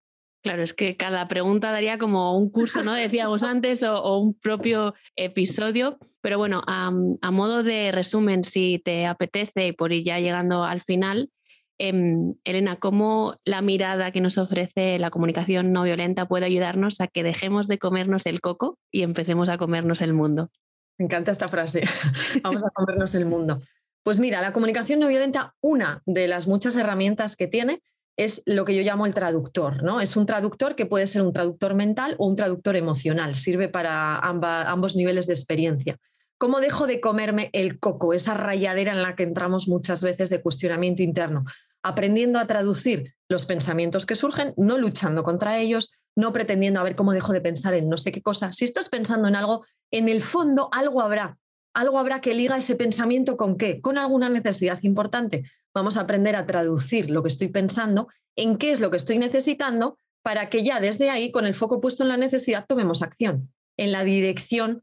[0.43, 2.95] Claro, es que cada pregunta daría como un curso, ¿no?
[2.95, 5.99] Decíamos antes, o, un propio episodio.
[6.21, 6.91] Pero bueno, a,
[7.33, 11.31] modo de resumen, si te apetece, por ir ya llegando al final,
[11.79, 17.09] em, Elena, ¿cómo la mirada que nos ofrece la comunicación no violenta puede ayudarnos a
[17.09, 20.51] que dejemos de comernos el coco y empecemos a comernos el mundo?
[20.99, 21.83] Me encanta esta frase.
[22.43, 23.61] Vamos a comernos el mundo.
[24.05, 27.83] Pues mira, la comunicación no violenta, una de las muchas herramientas que tiene,
[28.19, 30.01] es lo que yo llamo el traductor, ¿no?
[30.01, 34.19] Es un traductor que puede ser un traductor mental o un traductor emocional, sirve para
[34.19, 35.97] ambos niveles de experiencia.
[36.37, 40.43] ¿Cómo dejo de comerme el coco, esa rayadera en la que entramos muchas veces de
[40.43, 41.45] cuestionamiento interno?
[41.83, 46.97] Aprendiendo a traducir los pensamientos que surgen, no luchando contra ellos, no pretendiendo a ver
[46.97, 48.51] cómo dejo de pensar en no sé qué cosa.
[48.51, 51.39] Si estás pensando en algo, en el fondo algo habrá,
[51.79, 55.45] algo habrá que liga ese pensamiento con qué, con alguna necesidad importante.
[55.73, 59.19] Vamos a aprender a traducir lo que estoy pensando en qué es lo que estoy
[59.19, 63.53] necesitando para que ya desde ahí, con el foco puesto en la necesidad, tomemos acción
[63.77, 64.83] en la dirección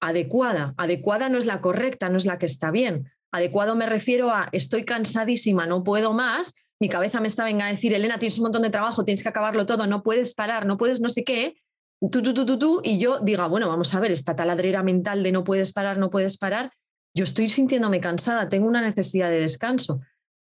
[0.00, 0.74] adecuada.
[0.78, 3.08] Adecuada no es la correcta, no es la que está bien.
[3.30, 7.70] Adecuado me refiero a estoy cansadísima, no puedo más, mi cabeza me está venga a
[7.70, 10.76] decir, Elena, tienes un montón de trabajo, tienes que acabarlo todo, no puedes parar, no
[10.76, 11.61] puedes no sé qué,
[12.10, 15.22] tú, tú, tú, tú, tú, y yo diga, bueno, vamos a ver, esta taladrera mental
[15.22, 16.72] de no puedes parar, no puedes parar,
[17.14, 20.00] yo estoy sintiéndome cansada, tengo una necesidad de descanso.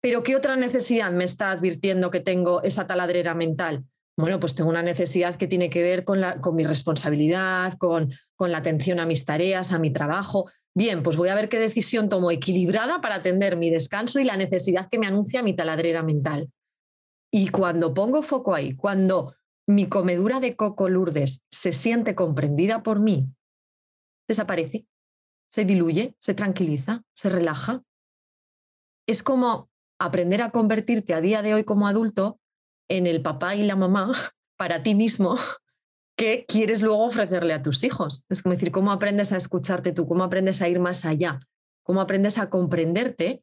[0.01, 3.85] Pero ¿qué otra necesidad me está advirtiendo que tengo esa taladrera mental?
[4.17, 8.13] Bueno, pues tengo una necesidad que tiene que ver con, la, con mi responsabilidad, con,
[8.35, 10.51] con la atención a mis tareas, a mi trabajo.
[10.75, 14.37] Bien, pues voy a ver qué decisión tomo equilibrada para atender mi descanso y la
[14.37, 16.51] necesidad que me anuncia mi taladrera mental.
[17.31, 19.35] Y cuando pongo foco ahí, cuando
[19.67, 23.29] mi comedura de coco Lourdes se siente comprendida por mí,
[24.29, 24.87] desaparece,
[25.49, 27.83] se diluye, se tranquiliza, se relaja.
[29.07, 32.41] Es como aprender a convertirte a día de hoy como adulto
[32.89, 34.13] en el papá y la mamá
[34.57, 35.37] para ti mismo
[36.17, 38.25] que quieres luego ofrecerle a tus hijos.
[38.29, 40.07] Es como decir, ¿cómo aprendes a escucharte tú?
[40.07, 41.41] ¿Cómo aprendes a ir más allá?
[41.85, 43.43] ¿Cómo aprendes a comprenderte?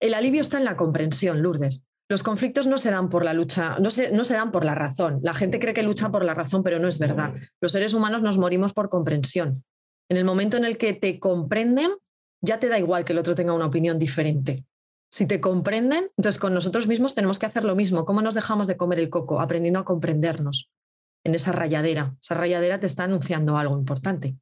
[0.00, 1.86] El alivio está en la comprensión, Lourdes.
[2.08, 4.74] Los conflictos no se dan por la lucha, no se, no se dan por la
[4.74, 5.20] razón.
[5.22, 7.34] La gente cree que lucha por la razón, pero no es verdad.
[7.60, 9.64] Los seres humanos nos morimos por comprensión.
[10.10, 11.90] En el momento en el que te comprenden,
[12.42, 14.66] ya te da igual que el otro tenga una opinión diferente.
[15.10, 18.04] Si te comprenden, entonces con nosotros mismos tenemos que hacer lo mismo.
[18.04, 19.40] ¿Cómo nos dejamos de comer el coco?
[19.40, 20.70] Aprendiendo a comprendernos
[21.24, 22.16] en esa rayadera.
[22.20, 24.36] Esa rayadera te está anunciando algo importante.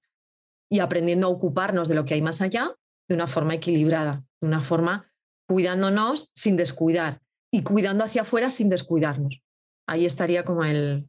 [0.69, 2.75] Y aprendiendo a ocuparnos de lo que hay más allá
[3.07, 5.13] de una forma equilibrada, de una forma
[5.47, 7.21] cuidándonos sin descuidar
[7.53, 9.43] y cuidando hacia afuera sin descuidarnos.
[9.87, 11.09] Ahí estaría como el,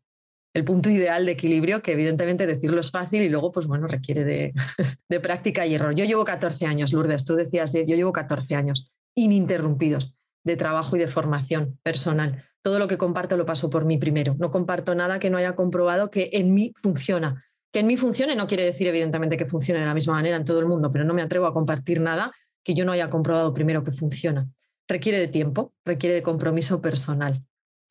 [0.53, 4.23] el punto ideal de equilibrio, que evidentemente decirlo es fácil y luego, pues bueno, requiere
[4.23, 4.53] de,
[5.09, 5.95] de práctica y error.
[5.95, 10.99] Yo llevo 14 años, Lourdes, tú decías, yo llevo 14 años ininterrumpidos de trabajo y
[10.99, 12.43] de formación personal.
[12.61, 14.35] Todo lo que comparto lo paso por mí primero.
[14.39, 17.45] No comparto nada que no haya comprobado que en mí funciona.
[17.71, 20.45] Que en mí funcione no quiere decir, evidentemente, que funcione de la misma manera en
[20.45, 22.31] todo el mundo, pero no me atrevo a compartir nada
[22.63, 24.47] que yo no haya comprobado primero que funciona.
[24.87, 27.43] Requiere de tiempo, requiere de compromiso personal.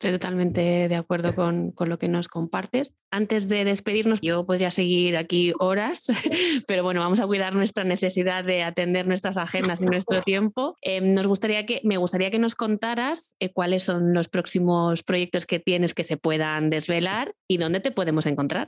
[0.03, 2.93] Estoy totalmente de acuerdo con, lo que nos compartes.
[3.09, 6.07] Antes de despedirnos, yo podría seguir aquí horas,
[6.67, 10.77] pero bueno, vamos a cuidar nuestra necesidad de atender nuestras agendas y nuestro tiempo.
[10.81, 15.45] Eh, nos gustaría que, me gustaría que nos contaras eh, cuáles son los próximos proyectos
[15.45, 18.67] que tienes que se puedan desvelar y dónde te podemos encontrar.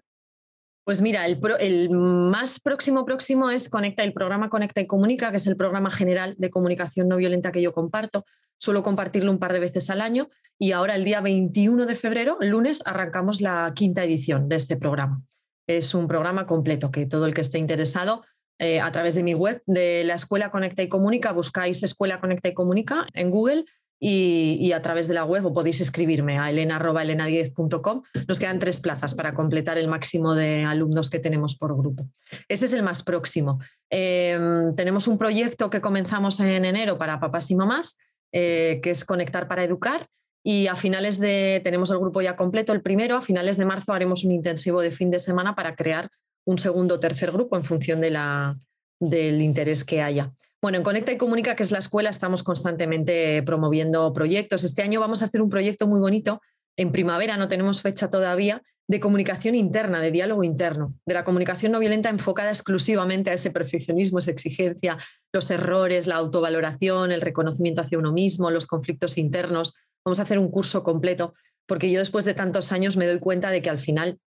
[0.85, 5.47] Pues mira, el, más próximo próximo es Conecta, el programa Conecta y Comunica, que es
[5.47, 8.23] el programa general de comunicación no violenta que yo comparto.
[8.59, 10.29] Suelo compartirlo un par de veces al año
[10.59, 15.23] y ahora el día 21 de febrero, lunes, arrancamos la quinta edición de este programa.
[15.67, 18.23] Es un programa completo que todo el que esté interesado
[18.59, 22.49] eh, a través de mi web de la Escuela Conecta y Comunica, buscáis Escuela Conecta
[22.49, 23.65] y Comunica en Google
[23.99, 28.03] y, a través de la web o podéis escribirme a elena.elena10.com.
[28.27, 32.07] Nos quedan tres plazas para completar el máximo de alumnos que tenemos por grupo.
[32.47, 33.59] Ese es el más próximo.
[33.89, 37.97] Em, tenemos un proyecto que comenzamos en enero para papás y mamás,
[38.31, 40.07] eh, que es Conectar para Educar.
[40.43, 43.93] Y a finales de, tenemos el grupo ya completo, el primero, a finales de marzo
[43.93, 46.09] haremos un intensivo de fin de semana para crear
[46.45, 50.31] un segundo o tercer grupo en función del interés que haya.
[50.65, 54.63] Bueno, en Conecta y Comunica, que es la escuela, estamos constantemente promoviendo proyectos.
[54.63, 56.41] Este año vamos a hacer un proyecto muy bonito.
[56.75, 61.71] En primavera, no tenemos fecha todavía, de comunicación interna, de diálogo interno, de la comunicación
[61.71, 64.97] no violenta enfocada exclusivamente a ese perfeccionismo, esa exigencia,
[65.31, 69.75] los errores, la autovaloración, el reconocimiento hacia uno mismo, los conflictos internos.
[70.03, 71.35] Vamos a hacer un curso completo,
[71.67, 74.17] porque yo después de tantos años me doy cuenta de que al final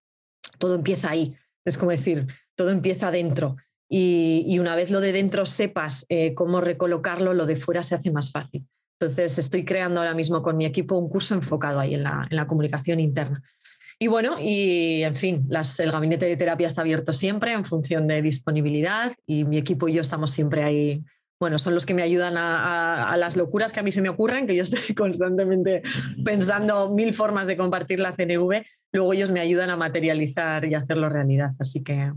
[0.59, 1.34] todo empieza ahí.
[1.64, 3.57] Es como decir, todo empieza dentro.
[3.89, 8.11] Y, una vez lo de dentro sepas eh, cómo recolocarlo, lo de fuera se hace
[8.11, 8.66] más fácil.
[9.01, 13.01] Entonces, estoy creando ahora mismo con mi equipo un curso enfocado ahí en la, comunicación
[13.01, 13.43] interna.
[13.99, 18.22] Y bueno, y en fin, el gabinete de terapia está abierto siempre en función de
[18.22, 21.03] disponibilidad y mi equipo y yo estamos siempre ahí
[21.41, 24.47] bueno, son los que me ayudan a, las locuras que a mí se me ocurren,
[24.47, 25.82] que yo estoy constantemente
[26.24, 31.09] pensando mil formas de compartir la CNV, luego ellos me ayudan a materializar y hacerlo
[31.09, 31.51] realidad.
[31.61, 32.12] Así que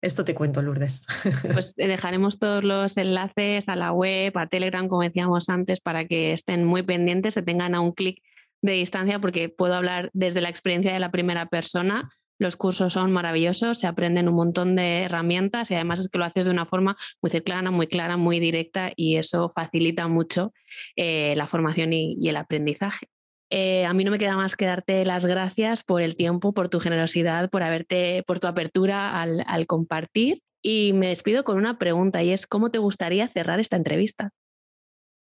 [0.00, 1.06] esto te cuento, Lourdes.
[1.52, 6.32] Pues dejaremos todos los enlaces a la web, a Telegram, como decíamos antes, para que
[6.32, 8.22] estén muy pendientes, se tengan a un clic
[8.62, 13.12] de distancia, porque puedo hablar desde la experiencia de la primera persona los cursos son
[13.12, 16.66] maravillosos, se aprenden un montón de herramientas y además es que lo haces de una
[16.66, 20.52] forma muy cercana, muy clara, muy directa y eso facilita mucho
[20.94, 23.08] eh, la formación y, el aprendizaje.
[23.50, 26.68] Eh, a mí no me queda más que darte las gracias por el tiempo, por
[26.68, 30.42] tu generosidad, por haberte, por tu apertura al, al compartir.
[30.62, 34.30] Y me despido con una pregunta y es ¿cómo te gustaría cerrar esta entrevista?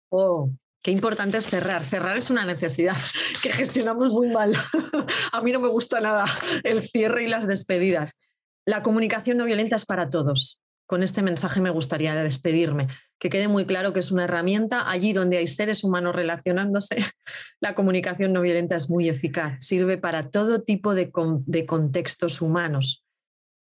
[0.10, 0.50] Oh,
[0.86, 1.82] Qué importante es cerrar.
[1.82, 2.96] Cerrar es una necesidad
[3.42, 4.54] que gestionamos muy mal.
[5.32, 6.26] A mí no me gusta nada
[6.64, 8.20] el cierre y las despedidas.
[8.68, 10.60] La comunicación no violenta es para todos.
[10.88, 12.88] Con este mensaje me gustaría despedirme,
[13.20, 14.90] que quede muy claro que es una herramienta.
[14.90, 16.98] Allí donde hay seres humanos relacionándose,
[17.62, 19.58] la comunicación no violenta es muy eficaz.
[19.60, 21.12] Sirve para todo tipo de,
[21.46, 23.04] de contextos humanos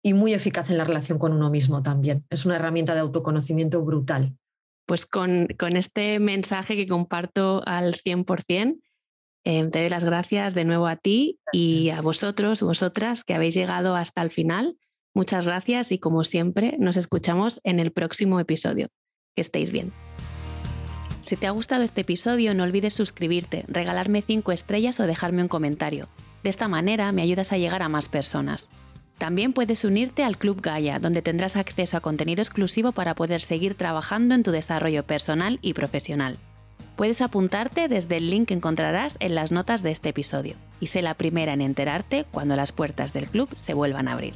[0.01, 2.25] y muy eficaz en la relación con uno mismo también.
[2.29, 4.35] Es una herramienta de autoconocimiento brutal
[4.89, 5.47] pues con,
[5.77, 8.79] este mensaje que comparto al 100%,
[9.45, 13.53] eh, te doy las gracias de nuevo a ti y a vosotros, vosotras que habéis
[13.53, 14.77] llegado hasta el final.
[15.19, 18.87] Muchas gracias y como siempre nos escuchamos en el próximo episodio.
[19.35, 19.91] Que estéis bien.
[21.19, 25.49] Si te ha gustado este episodio no olvides suscribirte, regalarme 5 estrellas o dejarme un
[25.49, 26.07] comentario.
[26.41, 28.69] De esta manera me ayudas a llegar a más personas.
[29.17, 33.75] También puedes unirte al Club Gaia, donde tendrás acceso a contenido exclusivo para poder seguir
[33.75, 36.37] trabajando en tu desarrollo personal y profesional.
[36.95, 41.01] Puedes apuntarte desde el link que encontrarás en las notas de este episodio y sé
[41.01, 44.33] la primera en enterarte cuando las puertas del club se vuelvan a abrir.